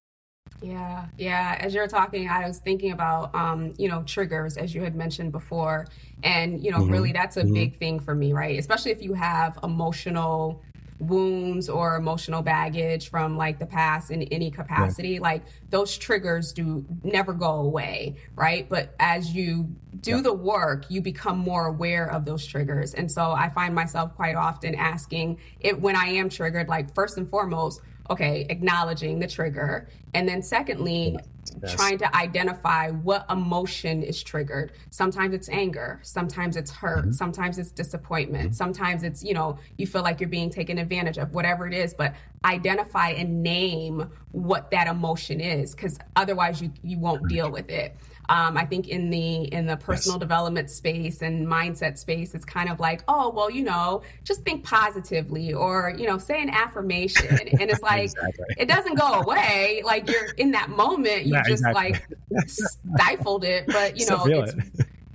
Yeah, 0.61 1.05
yeah. 1.17 1.57
As 1.59 1.73
you're 1.73 1.87
talking, 1.87 2.27
I 2.29 2.47
was 2.47 2.57
thinking 2.57 2.91
about, 2.91 3.33
um, 3.35 3.73
you 3.77 3.87
know, 3.87 4.03
triggers, 4.03 4.57
as 4.57 4.73
you 4.73 4.81
had 4.81 4.95
mentioned 4.95 5.31
before. 5.31 5.87
And, 6.23 6.63
you 6.63 6.71
know, 6.71 6.79
mm-hmm. 6.79 6.91
really 6.91 7.11
that's 7.11 7.37
a 7.37 7.43
mm-hmm. 7.43 7.53
big 7.53 7.79
thing 7.79 7.99
for 7.99 8.15
me, 8.15 8.33
right? 8.33 8.57
Especially 8.57 8.91
if 8.91 9.01
you 9.01 9.13
have 9.13 9.59
emotional 9.63 10.63
wounds 10.99 11.69
or 11.69 11.95
emotional 11.95 12.41
baggage 12.41 13.09
from 13.09 13.37
like 13.37 13.59
the 13.59 13.65
past 13.65 14.09
in 14.09 14.23
any 14.23 14.49
capacity 14.49 15.19
like 15.19 15.43
those 15.69 15.95
triggers 15.95 16.51
do 16.51 16.83
never 17.03 17.33
go 17.33 17.57
away 17.57 18.15
right 18.35 18.67
but 18.67 18.95
as 18.99 19.31
you 19.31 19.69
do 20.01 20.15
yeah. 20.15 20.21
the 20.21 20.33
work 20.33 20.85
you 20.89 20.99
become 20.99 21.37
more 21.37 21.67
aware 21.67 22.09
of 22.09 22.25
those 22.25 22.43
triggers 22.43 22.95
and 22.95 23.11
so 23.11 23.31
i 23.31 23.47
find 23.47 23.75
myself 23.75 24.15
quite 24.15 24.35
often 24.35 24.73
asking 24.73 25.37
it 25.59 25.79
when 25.79 25.95
i 25.95 26.05
am 26.07 26.29
triggered 26.29 26.67
like 26.67 26.93
first 26.95 27.17
and 27.17 27.29
foremost 27.29 27.79
okay, 28.09 28.45
acknowledging 28.49 29.19
the 29.19 29.27
trigger 29.27 29.87
And 30.13 30.27
then, 30.27 30.41
secondly, 30.41 31.17
yes. 31.61 31.73
trying 31.75 31.97
to 31.99 32.15
identify 32.15 32.89
what 32.89 33.25
emotion 33.29 34.03
is 34.03 34.23
triggered. 34.23 34.71
Sometimes 34.89 35.33
it's 35.33 35.49
anger, 35.49 35.99
sometimes 36.01 36.55
it's 36.55 36.71
hurt, 36.71 36.99
mm-hmm. 36.99 37.11
sometimes 37.11 37.57
it's 37.57 37.71
disappointment, 37.71 38.45
mm-hmm. 38.45 38.53
sometimes 38.53 39.03
it's, 39.03 39.23
you 39.23 39.33
know, 39.33 39.59
you 39.77 39.85
feel 39.85 40.01
like 40.01 40.19
you're 40.19 40.29
being 40.29 40.49
taken 40.49 40.77
advantage 40.77 41.17
of, 41.17 41.33
whatever 41.33 41.67
it 41.67 41.73
is, 41.73 41.93
but 41.93 42.13
identify 42.45 43.09
and 43.09 43.43
name 43.43 44.09
what 44.31 44.71
that 44.71 44.87
emotion 44.87 45.41
is 45.41 45.75
because 45.75 45.97
otherwise 46.15 46.61
you 46.61 46.71
you 46.83 46.97
won't 46.99 47.27
deal 47.27 47.51
with 47.51 47.69
it. 47.69 47.95
Um, 48.29 48.57
I 48.57 48.65
think 48.65 48.89
in 48.89 49.09
the 49.09 49.43
in 49.53 49.65
the 49.65 49.77
personal 49.77 50.17
yes. 50.17 50.21
development 50.21 50.69
space 50.69 51.21
and 51.21 51.47
mindset 51.47 51.97
space, 51.97 52.35
it's 52.35 52.45
kind 52.45 52.69
of 52.69 52.79
like, 52.79 53.03
oh, 53.07 53.29
well, 53.29 53.49
you 53.49 53.63
know, 53.63 54.01
just 54.23 54.43
think 54.43 54.63
positively, 54.63 55.53
or 55.53 55.93
you 55.97 56.07
know, 56.07 56.17
say 56.17 56.41
an 56.41 56.49
affirmation, 56.49 57.37
and 57.59 57.69
it's 57.69 57.81
like 57.83 58.05
exactly. 58.05 58.45
it 58.57 58.67
doesn't 58.67 58.95
go 58.95 59.21
away. 59.21 59.81
Like 59.85 60.09
you're 60.09 60.31
in 60.37 60.51
that 60.51 60.69
moment, 60.69 61.25
you 61.25 61.35
just 61.47 61.63
exactly. 61.63 61.93
like 61.93 62.49
stifled 62.49 63.45
it, 63.45 63.65
but 63.67 63.97
you 63.97 64.05
know, 64.09 64.25
it's, 64.25 64.53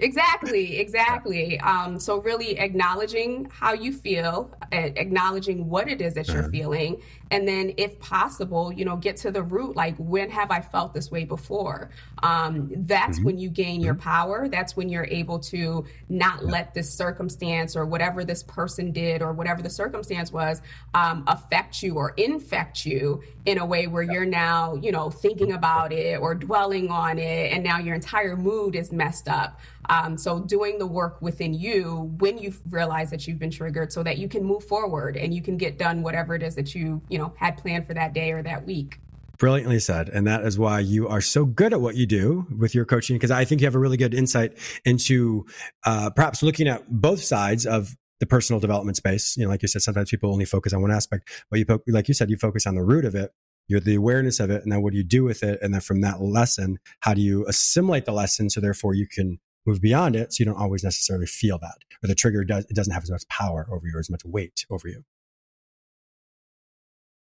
Exactly, 0.03 0.79
exactly. 0.79 1.61
Um, 1.61 1.99
so 1.99 2.19
really 2.19 2.59
acknowledging 2.59 3.49
how 3.53 3.73
you 3.73 3.93
feel, 3.93 4.51
acknowledging 4.73 5.69
what 5.69 5.89
it 5.89 6.01
is 6.01 6.15
that 6.15 6.27
you're 6.29 6.41
uh-huh. 6.41 6.51
feeling, 6.51 7.01
and 7.33 7.49
then 7.49 7.75
if 7.77 7.99
possible 7.99 8.73
you 8.73 8.85
know 8.85 8.97
get 8.97 9.17
to 9.17 9.31
the 9.31 9.43
root 9.43 9.75
like 9.75 9.97
when 9.99 10.31
have 10.31 10.51
i 10.51 10.61
felt 10.61 10.95
this 10.95 11.11
way 11.11 11.25
before? 11.25 11.91
Um, 12.23 12.71
that's 12.87 13.17
mm-hmm. 13.17 13.27
when 13.27 13.39
you 13.39 13.49
gain 13.51 13.81
your 13.81 13.95
mm-hmm. 13.95 14.03
power. 14.03 14.49
That's 14.49 14.77
when 14.77 14.89
you're 14.89 15.07
able 15.07 15.39
to 15.41 15.85
not 16.09 16.45
let 16.45 16.75
this 16.75 16.93
circumstance 16.93 17.75
or 17.75 17.85
whatever 17.87 18.25
this 18.25 18.43
person 18.43 18.93
did 18.93 19.23
or 19.23 19.33
whatever 19.33 19.63
the 19.63 19.71
circumstance 19.71 20.33
was 20.33 20.63
um, 20.95 21.25
affect 21.27 21.83
you 21.83 21.97
or 21.97 22.11
infect 22.17 22.87
you 22.87 23.23
in 23.45 23.59
a 23.59 23.67
way 23.67 23.87
where 23.87 24.03
you're 24.03 24.25
now 24.25 24.75
you 24.75 24.93
know 24.93 25.11
thinking 25.11 25.53
about 25.53 25.93
it 25.93 26.21
or 26.21 26.35
dwelling 26.35 26.91
on 26.91 27.19
it 27.19 27.53
and 27.53 27.65
now 27.65 27.79
your 27.79 27.95
entire 27.95 28.37
mood 28.37 28.77
is 28.77 28.93
messed 28.93 29.29
up. 29.29 29.59
Um, 29.89 30.17
so 30.17 30.39
doing 30.39 30.79
the 30.79 30.87
work 30.87 31.21
within 31.21 31.55
you 31.55 32.13
when 32.19 32.39
you 32.39 32.55
realize 32.71 33.11
that 33.11 33.27
you've 33.27 33.41
been 33.41 33.51
triggered 33.51 33.93
so 33.93 34.03
that 34.05 34.17
you 34.17 34.29
can 34.29 34.45
move 34.45 34.65
forward 34.65 35.17
and 35.17 35.35
you 35.35 35.43
can 35.43 35.57
get 35.57 35.77
done 35.77 36.03
whatever 36.03 36.37
it 36.37 36.43
is 36.43 36.55
that 36.55 36.75
you 36.75 37.03
you 37.09 37.19
know 37.19 37.22
know 37.23 37.35
had 37.37 37.57
planned 37.57 37.87
for 37.87 37.95
that 37.95 38.13
day 38.13 38.33
or 38.33 38.43
that 38.43 38.67
week. 38.67 38.99
Brilliantly 39.39 39.81
said. 39.81 40.09
And 40.09 40.27
that 40.27 40.45
is 40.45 40.59
why 40.59 40.81
you 40.81 41.09
are 41.09 41.21
so 41.21 41.45
good 41.45 41.73
at 41.73 41.81
what 41.81 41.97
you 41.97 42.07
do 42.07 42.47
with 42.57 42.75
your 42.75 42.85
coaching 42.85 43.17
because 43.17 43.31
i 43.31 43.45
think 43.45 43.61
you 43.61 43.67
have 43.67 43.75
a 43.75 43.79
really 43.79 43.97
good 43.97 44.15
insight 44.15 44.57
into 44.85 45.45
uh, 45.85 46.11
perhaps 46.11 46.43
looking 46.43 46.69
at 46.69 46.89
both 46.89 47.23
sides 47.23 47.67
of 47.67 47.97
the 48.21 48.27
personal 48.27 48.61
development 48.61 48.97
space. 48.97 49.37
You 49.37 49.45
know 49.45 49.51
like 49.51 49.63
you 49.63 49.69
said 49.69 49.83
sometimes 49.83 50.11
people 50.11 50.33
only 50.33 50.45
focus 50.45 50.73
on 50.73 50.83
one 50.83 50.93
aspect 50.93 51.29
but 51.51 51.59
you 51.59 51.67
like 51.89 52.09
you 52.09 52.15
said 52.15 52.31
you 52.31 52.37
focus 52.37 52.67
on 52.67 52.75
the 52.75 52.83
root 52.83 53.05
of 53.05 53.15
it 53.15 53.33
you're 53.69 53.81
the 53.81 53.95
awareness 53.95 54.39
of 54.39 54.51
it 54.51 54.63
and 54.63 54.71
then 54.71 54.83
what 54.83 54.93
do 54.93 54.99
you 54.99 55.05
do 55.05 55.25
with 55.25 55.43
it? 55.43 55.59
And 55.63 55.73
then 55.73 55.81
from 55.81 56.03
that 56.03 56.21
lesson 56.21 56.79
how 57.01 57.15
do 57.15 57.21
you 57.21 57.47
assimilate 57.47 58.05
the 58.05 58.13
lesson 58.13 58.49
so 58.51 58.61
therefore 58.61 58.95
you 58.95 59.09
can 59.09 59.39
move 59.67 59.81
beyond 59.81 60.15
it 60.17 60.33
so 60.33 60.41
you 60.41 60.45
don't 60.45 60.61
always 60.61 60.85
necessarily 60.85 61.27
feel 61.27 61.59
that 61.59 61.79
or 62.03 62.07
the 62.07 62.15
trigger 62.15 62.45
does 62.45 62.65
it 62.67 62.75
doesn't 62.75 62.93
have 62.93 63.05
as 63.05 63.11
much 63.11 63.27
power 63.29 63.67
over 63.71 63.87
you 63.87 63.97
or 63.97 64.01
as 64.01 64.11
much 64.11 64.25
weight 64.25 64.67
over 64.71 64.89
you 64.89 65.05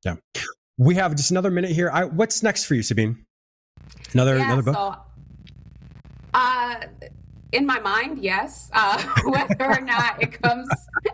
yeah. 0.03 0.15
We 0.77 0.95
have 0.95 1.15
just 1.15 1.31
another 1.31 1.51
minute 1.51 1.71
here. 1.71 1.89
I, 1.91 2.05
what's 2.05 2.41
next 2.41 2.65
for 2.65 2.75
you, 2.75 2.83
Sabine? 2.83 3.25
Another 4.13 4.37
yeah, 4.37 4.45
another 4.45 4.63
book. 4.63 4.75
So, 4.75 4.95
uh, 6.33 6.79
in 7.51 7.65
my 7.65 7.79
mind, 7.79 8.19
yes. 8.19 8.69
Uh, 8.73 9.01
whether 9.25 9.65
or 9.65 9.81
not 9.81 10.21
it 10.21 10.41
comes 10.41 10.69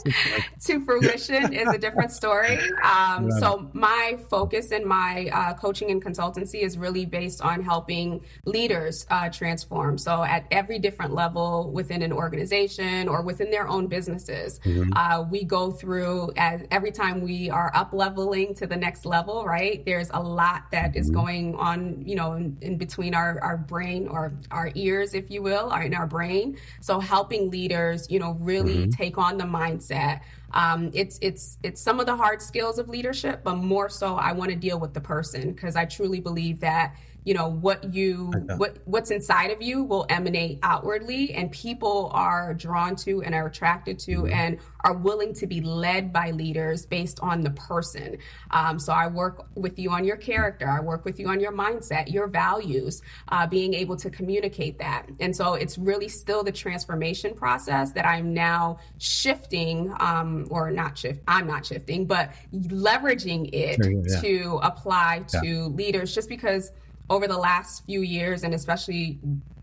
to 0.66 0.86
fruition 0.86 1.54
is 1.54 1.68
a 1.68 1.78
different 1.78 2.12
story. 2.12 2.60
Um, 2.84 3.32
so, 3.32 3.70
my 3.74 4.18
focus 4.30 4.72
in 4.72 4.88
my 4.88 5.30
uh, 5.34 5.54
coaching 5.56 5.90
and 5.90 6.04
consultancy 6.04 6.62
is 6.62 6.78
really 6.78 7.06
based 7.06 7.42
on 7.42 7.64
helping 7.64 8.22
leaders 8.46 9.06
uh, 9.10 9.30
transform. 9.30 9.98
So, 9.98 10.24
at 10.24 10.46
every 10.52 10.80
different 10.80 11.14
level 11.14 11.72
within 11.72 12.02
an 12.02 12.14
organization 12.14 13.08
or 13.08 13.22
within 13.24 13.50
their 13.50 13.68
own 13.68 13.88
businesses, 13.88 14.60
mm-hmm. 14.60 14.92
Uh, 14.96 15.22
we 15.30 15.44
go 15.44 15.70
through 15.70 16.32
as 16.38 16.64
every 16.72 16.92
time 16.92 17.22
we 17.22 17.50
are 17.50 17.72
up 17.76 17.94
leveling 17.94 18.54
to 18.56 18.66
the 18.66 18.76
next 18.76 19.06
level, 19.06 19.46
right? 19.46 19.86
There's 19.86 20.10
a 20.14 20.20
lot 20.20 20.64
that 20.72 20.96
is 20.96 21.08
mm-hmm. 21.08 21.20
going 21.20 21.56
on, 21.56 22.04
you 22.06 22.16
know, 22.16 22.34
in, 22.34 22.58
in 22.62 22.78
between 22.78 23.14
our, 23.14 23.40
our 23.42 23.58
brain 23.58 24.08
or 24.08 24.34
our 24.50 24.72
ears, 24.76 25.14
if 25.14 25.30
you 25.30 25.42
will, 25.42 25.72
or 25.72 25.82
in 25.82 25.94
our 25.94 26.08
brain 26.08 26.27
brain. 26.28 26.58
So 26.82 27.00
helping 27.00 27.50
leaders, 27.50 28.10
you 28.10 28.20
know, 28.20 28.38
really 28.40 28.78
mm-hmm. 28.78 28.90
take 28.92 29.18
on 29.18 29.38
the 29.38 29.44
mindset. 29.44 30.22
Um, 30.54 30.92
it's 30.94 31.20
it's 31.22 31.58
it's 31.64 31.82
some 31.82 32.00
of 32.00 32.06
the 32.06 32.16
hard 32.16 32.42
skills 32.42 32.80
of 32.80 32.88
leadership, 32.90 33.44
but 33.44 33.56
more 33.56 33.90
so, 33.90 34.16
I 34.16 34.32
want 34.32 34.50
to 34.52 34.56
deal 34.56 34.80
with 34.80 34.94
the 34.94 35.02
person 35.02 35.52
because 35.52 35.76
I 35.76 35.86
truly 35.86 36.20
believe 36.20 36.60
that 36.62 36.96
you 37.28 37.34
know 37.34 37.50
what 37.50 37.94
you 37.94 38.32
what 38.56 38.78
what's 38.86 39.12
inside 39.12 39.52
of 39.52 39.62
you 39.62 39.84
will 39.84 40.06
emanate 40.08 40.60
outwardly 40.64 41.34
and 41.34 41.52
people 41.52 42.10
are 42.14 42.54
drawn 42.54 42.96
to 42.96 43.22
and 43.22 43.36
are 43.36 43.48
attracted 43.48 44.00
to 44.00 44.20
mm-hmm. 44.20 44.34
and 44.34 44.60
are 44.86 44.94
willing 44.94 45.34
to 45.34 45.46
be 45.46 45.60
led 45.60 46.14
by 46.14 46.32
leaders 46.32 46.86
based 46.86 47.20
on 47.20 47.42
the 47.42 47.50
person 47.50 48.18
um, 48.52 48.80
so 48.80 48.94
i 48.94 49.06
work 49.08 49.46
with 49.56 49.78
you 49.78 49.92
on 49.92 50.06
your 50.06 50.16
character 50.16 50.70
i 50.70 50.80
work 50.80 51.04
with 51.04 51.20
you 51.20 51.28
on 51.28 51.42
your 51.42 51.52
mindset 51.52 52.10
your 52.10 52.28
values 52.28 53.02
uh, 53.28 53.46
being 53.46 53.74
able 53.74 53.98
to 53.98 54.10
communicate 54.10 54.80
that 54.80 55.06
and 55.20 55.36
so 55.36 55.56
it's 55.56 55.78
really 55.78 56.08
still 56.08 56.46
the 56.46 56.52
transformation 56.52 57.34
process 57.36 57.92
that 57.92 58.06
i'm 58.06 58.34
now 58.34 58.78
shifting 59.00 59.94
um, 60.00 60.48
or 60.50 60.72
not 60.72 60.98
shift 60.98 61.20
i'm 61.28 61.46
not 61.46 61.66
shifting 61.66 62.06
but 62.06 62.32
leveraging 62.54 63.50
it 63.52 63.78
yeah. 63.84 64.22
to 64.22 64.62
apply 64.64 65.22
to 65.28 65.46
yeah. 65.46 65.66
leaders 65.66 66.16
just 66.16 66.30
because 66.30 66.72
over 67.10 67.28
the 67.28 67.38
last 67.38 67.86
few 67.86 68.02
years 68.02 68.44
and 68.44 68.54
especially 68.54 69.20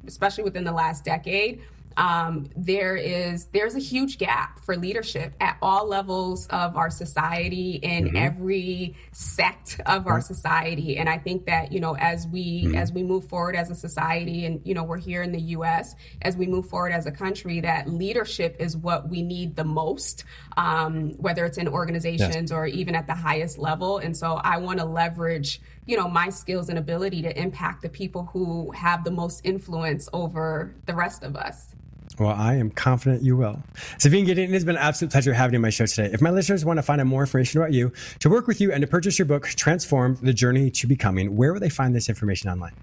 especially 0.07 0.45
within 0.45 0.65
the 0.65 0.73
last 0.73 1.05
decade 1.05 1.63
um, 1.97 2.49
there 2.57 2.97
is 2.97 3.47
there's 3.47 3.75
a 3.75 3.81
huge 3.81 4.19
gap 4.19 4.59
for 4.61 4.77
leadership 4.77 5.35
at 5.41 5.57
all 5.63 5.87
levels 5.87 6.47
of 6.49 6.77
our 6.77 6.91
society 6.91 7.73
in 7.83 8.07
mm-hmm. 8.07 8.17
every 8.17 8.97
sect 9.13 9.81
of 9.87 10.07
our 10.07 10.21
society 10.21 10.97
and 10.97 11.09
i 11.09 11.19
think 11.19 11.47
that 11.47 11.73
you 11.73 11.81
know 11.81 11.97
as 11.97 12.27
we 12.27 12.65
mm-hmm. 12.65 12.75
as 12.75 12.93
we 12.93 13.03
move 13.03 13.27
forward 13.29 13.55
as 13.55 13.71
a 13.71 13.75
society 13.75 14.45
and 14.47 14.61
you 14.65 14.75
know 14.75 14.83
we're 14.83 14.99
here 14.99 15.23
in 15.23 15.33
the 15.33 15.41
us 15.41 15.95
as 16.23 16.37
we 16.37 16.47
move 16.47 16.69
forward 16.69 16.93
as 16.93 17.07
a 17.07 17.13
country 17.13 17.61
that 17.61 17.89
leadership 17.89 18.57
is 18.59 18.77
what 18.77 19.09
we 19.09 19.23
need 19.23 19.55
the 19.57 19.65
most 19.65 20.25
um, 20.57 21.11
whether 21.19 21.45
it's 21.45 21.59
in 21.59 21.69
organizations 21.69 22.35
yes. 22.35 22.53
or 22.53 22.67
even 22.67 22.95
at 22.95 23.07
the 23.07 23.15
highest 23.15 23.59
level 23.59 23.99
and 23.99 24.17
so 24.17 24.41
i 24.43 24.57
want 24.57 24.79
to 24.79 24.85
leverage 24.85 25.61
you 25.87 25.97
know 25.97 26.09
my 26.09 26.29
skills 26.29 26.69
and 26.69 26.79
ability 26.79 27.23
to 27.23 27.39
impact 27.39 27.83
the 27.83 27.89
people 27.89 28.25
who 28.33 28.71
have 28.73 29.05
the 29.05 29.11
most 29.11 29.41
influence 29.45 30.09
over 30.13 30.75
the 30.87 30.95
rest 30.95 31.23
of 31.23 31.37
us 31.37 31.75
well, 32.19 32.31
I 32.31 32.55
am 32.55 32.71
confident 32.71 33.23
you 33.23 33.37
will. 33.37 33.63
Sabine 33.99 34.27
Gedeon, 34.27 34.45
it 34.45 34.51
has 34.51 34.65
been 34.65 34.77
an 34.77 34.83
absolute 34.83 35.11
pleasure 35.11 35.35
having 35.35 35.55
you 35.55 35.59
on 35.59 35.63
my 35.63 35.71
show 35.71 35.87
today. 35.87 36.11
If 36.13 36.21
my 36.21 36.31
listeners 36.31 36.65
want 36.65 36.79
to 36.79 36.83
find 36.83 37.01
out 37.01 37.09
more 37.09 37.23
information 37.23 37.61
about 37.61 37.73
you, 37.73 37.93
to 38.21 38.31
work 38.31 38.47
with 38.47 38.61
you, 38.61 38.71
and 38.71 38.83
to 38.83 38.87
purchase 38.87 39.19
your 39.19 39.27
book, 39.27 39.47
Transform 39.49 40.17
the 40.23 40.33
Journey 40.33 40.71
to 40.71 40.87
Becoming, 40.87 41.37
where 41.37 41.53
will 41.53 41.61
they 41.61 41.69
find 41.69 41.95
this 41.95 42.09
information 42.09 42.51
online? 42.51 42.75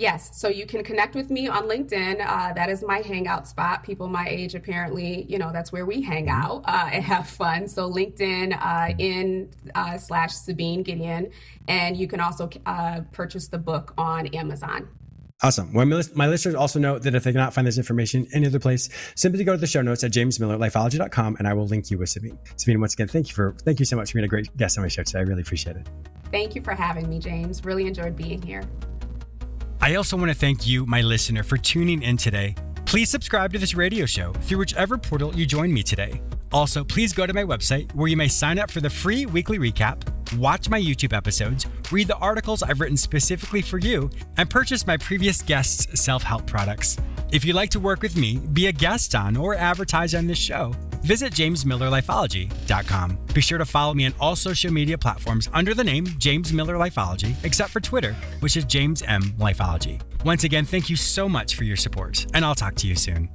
Yes, 0.00 0.30
so 0.32 0.48
you 0.48 0.64
can 0.64 0.82
connect 0.82 1.14
with 1.14 1.28
me 1.28 1.46
on 1.46 1.68
LinkedIn. 1.68 2.26
Uh, 2.26 2.54
that 2.54 2.70
is 2.70 2.82
my 2.82 3.00
hangout 3.00 3.46
spot. 3.46 3.82
People 3.82 4.08
my 4.08 4.26
age, 4.26 4.54
apparently, 4.54 5.26
you 5.28 5.38
know, 5.38 5.52
that's 5.52 5.72
where 5.72 5.84
we 5.84 6.00
hang 6.00 6.24
mm-hmm. 6.24 6.42
out 6.42 6.62
uh, 6.64 6.88
and 6.90 7.04
have 7.04 7.28
fun. 7.28 7.68
So 7.68 7.92
LinkedIn 7.92 8.58
uh, 8.58 8.94
in 8.96 9.50
uh, 9.74 9.98
slash 9.98 10.32
Sabine 10.32 10.82
Gedeon, 10.84 11.30
and 11.68 11.98
you 11.98 12.08
can 12.08 12.18
also 12.18 12.48
uh, 12.64 13.02
purchase 13.12 13.48
the 13.48 13.58
book 13.58 13.92
on 13.98 14.28
Amazon. 14.28 14.88
Awesome. 15.42 15.70
Well, 15.74 15.84
my 16.14 16.28
listeners 16.28 16.54
also 16.54 16.78
know 16.78 16.98
that 16.98 17.14
if 17.14 17.24
they 17.24 17.32
cannot 17.32 17.52
find 17.52 17.66
this 17.66 17.76
information 17.76 18.26
any 18.32 18.46
other 18.46 18.58
place, 18.58 18.88
simply 19.16 19.44
go 19.44 19.52
to 19.52 19.58
the 19.58 19.66
show 19.66 19.82
notes 19.82 20.02
at 20.02 20.12
jamesmillerlifeology.com 20.12 21.36
and 21.36 21.46
I 21.46 21.52
will 21.52 21.66
link 21.66 21.90
you 21.90 21.98
with 21.98 22.08
Sabine. 22.08 22.38
Sabine, 22.56 22.80
once 22.80 22.94
again, 22.94 23.08
thank 23.08 23.28
you 23.28 23.34
for 23.34 23.54
thank 23.66 23.78
you 23.78 23.84
so 23.84 23.96
much 23.96 24.12
for 24.12 24.14
being 24.14 24.24
a 24.24 24.28
great 24.28 24.56
guest 24.56 24.78
on 24.78 24.84
my 24.84 24.88
show 24.88 25.02
today. 25.02 25.18
I 25.18 25.22
really 25.22 25.42
appreciate 25.42 25.76
it. 25.76 25.86
Thank 26.30 26.54
you 26.54 26.62
for 26.62 26.72
having 26.72 27.06
me, 27.10 27.18
James. 27.18 27.66
Really 27.66 27.86
enjoyed 27.86 28.16
being 28.16 28.40
here. 28.40 28.62
I 29.82 29.94
also 29.94 30.14
want 30.14 30.28
to 30.28 30.34
thank 30.34 30.66
you, 30.66 30.84
my 30.84 31.00
listener, 31.00 31.42
for 31.42 31.56
tuning 31.56 32.02
in 32.02 32.18
today. 32.18 32.54
Please 32.84 33.08
subscribe 33.08 33.50
to 33.54 33.58
this 33.58 33.74
radio 33.74 34.04
show 34.04 34.34
through 34.34 34.58
whichever 34.58 34.98
portal 34.98 35.34
you 35.34 35.46
join 35.46 35.72
me 35.72 35.82
today. 35.82 36.20
Also, 36.52 36.84
please 36.84 37.14
go 37.14 37.26
to 37.26 37.32
my 37.32 37.44
website 37.44 37.90
where 37.94 38.08
you 38.08 38.16
may 38.16 38.28
sign 38.28 38.58
up 38.58 38.70
for 38.70 38.82
the 38.82 38.90
free 38.90 39.24
weekly 39.24 39.58
recap, 39.58 40.02
watch 40.36 40.68
my 40.68 40.78
YouTube 40.78 41.16
episodes, 41.16 41.64
read 41.90 42.08
the 42.08 42.16
articles 42.16 42.62
I've 42.62 42.80
written 42.80 42.96
specifically 42.96 43.62
for 43.62 43.78
you, 43.78 44.10
and 44.36 44.50
purchase 44.50 44.86
my 44.86 44.98
previous 44.98 45.40
guests' 45.40 45.98
self 45.98 46.22
help 46.22 46.46
products. 46.46 46.98
If 47.32 47.46
you'd 47.46 47.56
like 47.56 47.70
to 47.70 47.80
work 47.80 48.02
with 48.02 48.16
me, 48.16 48.36
be 48.52 48.66
a 48.66 48.72
guest 48.72 49.14
on, 49.14 49.34
or 49.34 49.54
advertise 49.54 50.14
on 50.14 50.26
this 50.26 50.38
show, 50.38 50.74
visit 51.02 51.32
jamesmillerlifeology.com. 51.32 53.18
Be 53.34 53.40
sure 53.40 53.58
to 53.58 53.64
follow 53.64 53.94
me 53.94 54.06
on 54.06 54.14
all 54.20 54.36
social 54.36 54.72
media 54.72 54.96
platforms 54.96 55.48
under 55.52 55.74
the 55.74 55.84
name 55.84 56.06
James 56.18 56.52
Miller 56.52 56.76
Lifeology, 56.76 57.34
except 57.44 57.70
for 57.70 57.80
Twitter, 57.80 58.14
which 58.40 58.56
is 58.56 58.64
James 58.64 59.02
M 59.02 59.22
Lifeology. 59.38 60.00
Once 60.24 60.44
again, 60.44 60.64
thank 60.64 60.90
you 60.90 60.96
so 60.96 61.28
much 61.28 61.54
for 61.54 61.64
your 61.64 61.76
support, 61.76 62.26
and 62.34 62.44
I'll 62.44 62.54
talk 62.54 62.74
to 62.76 62.86
you 62.86 62.94
soon. 62.94 63.28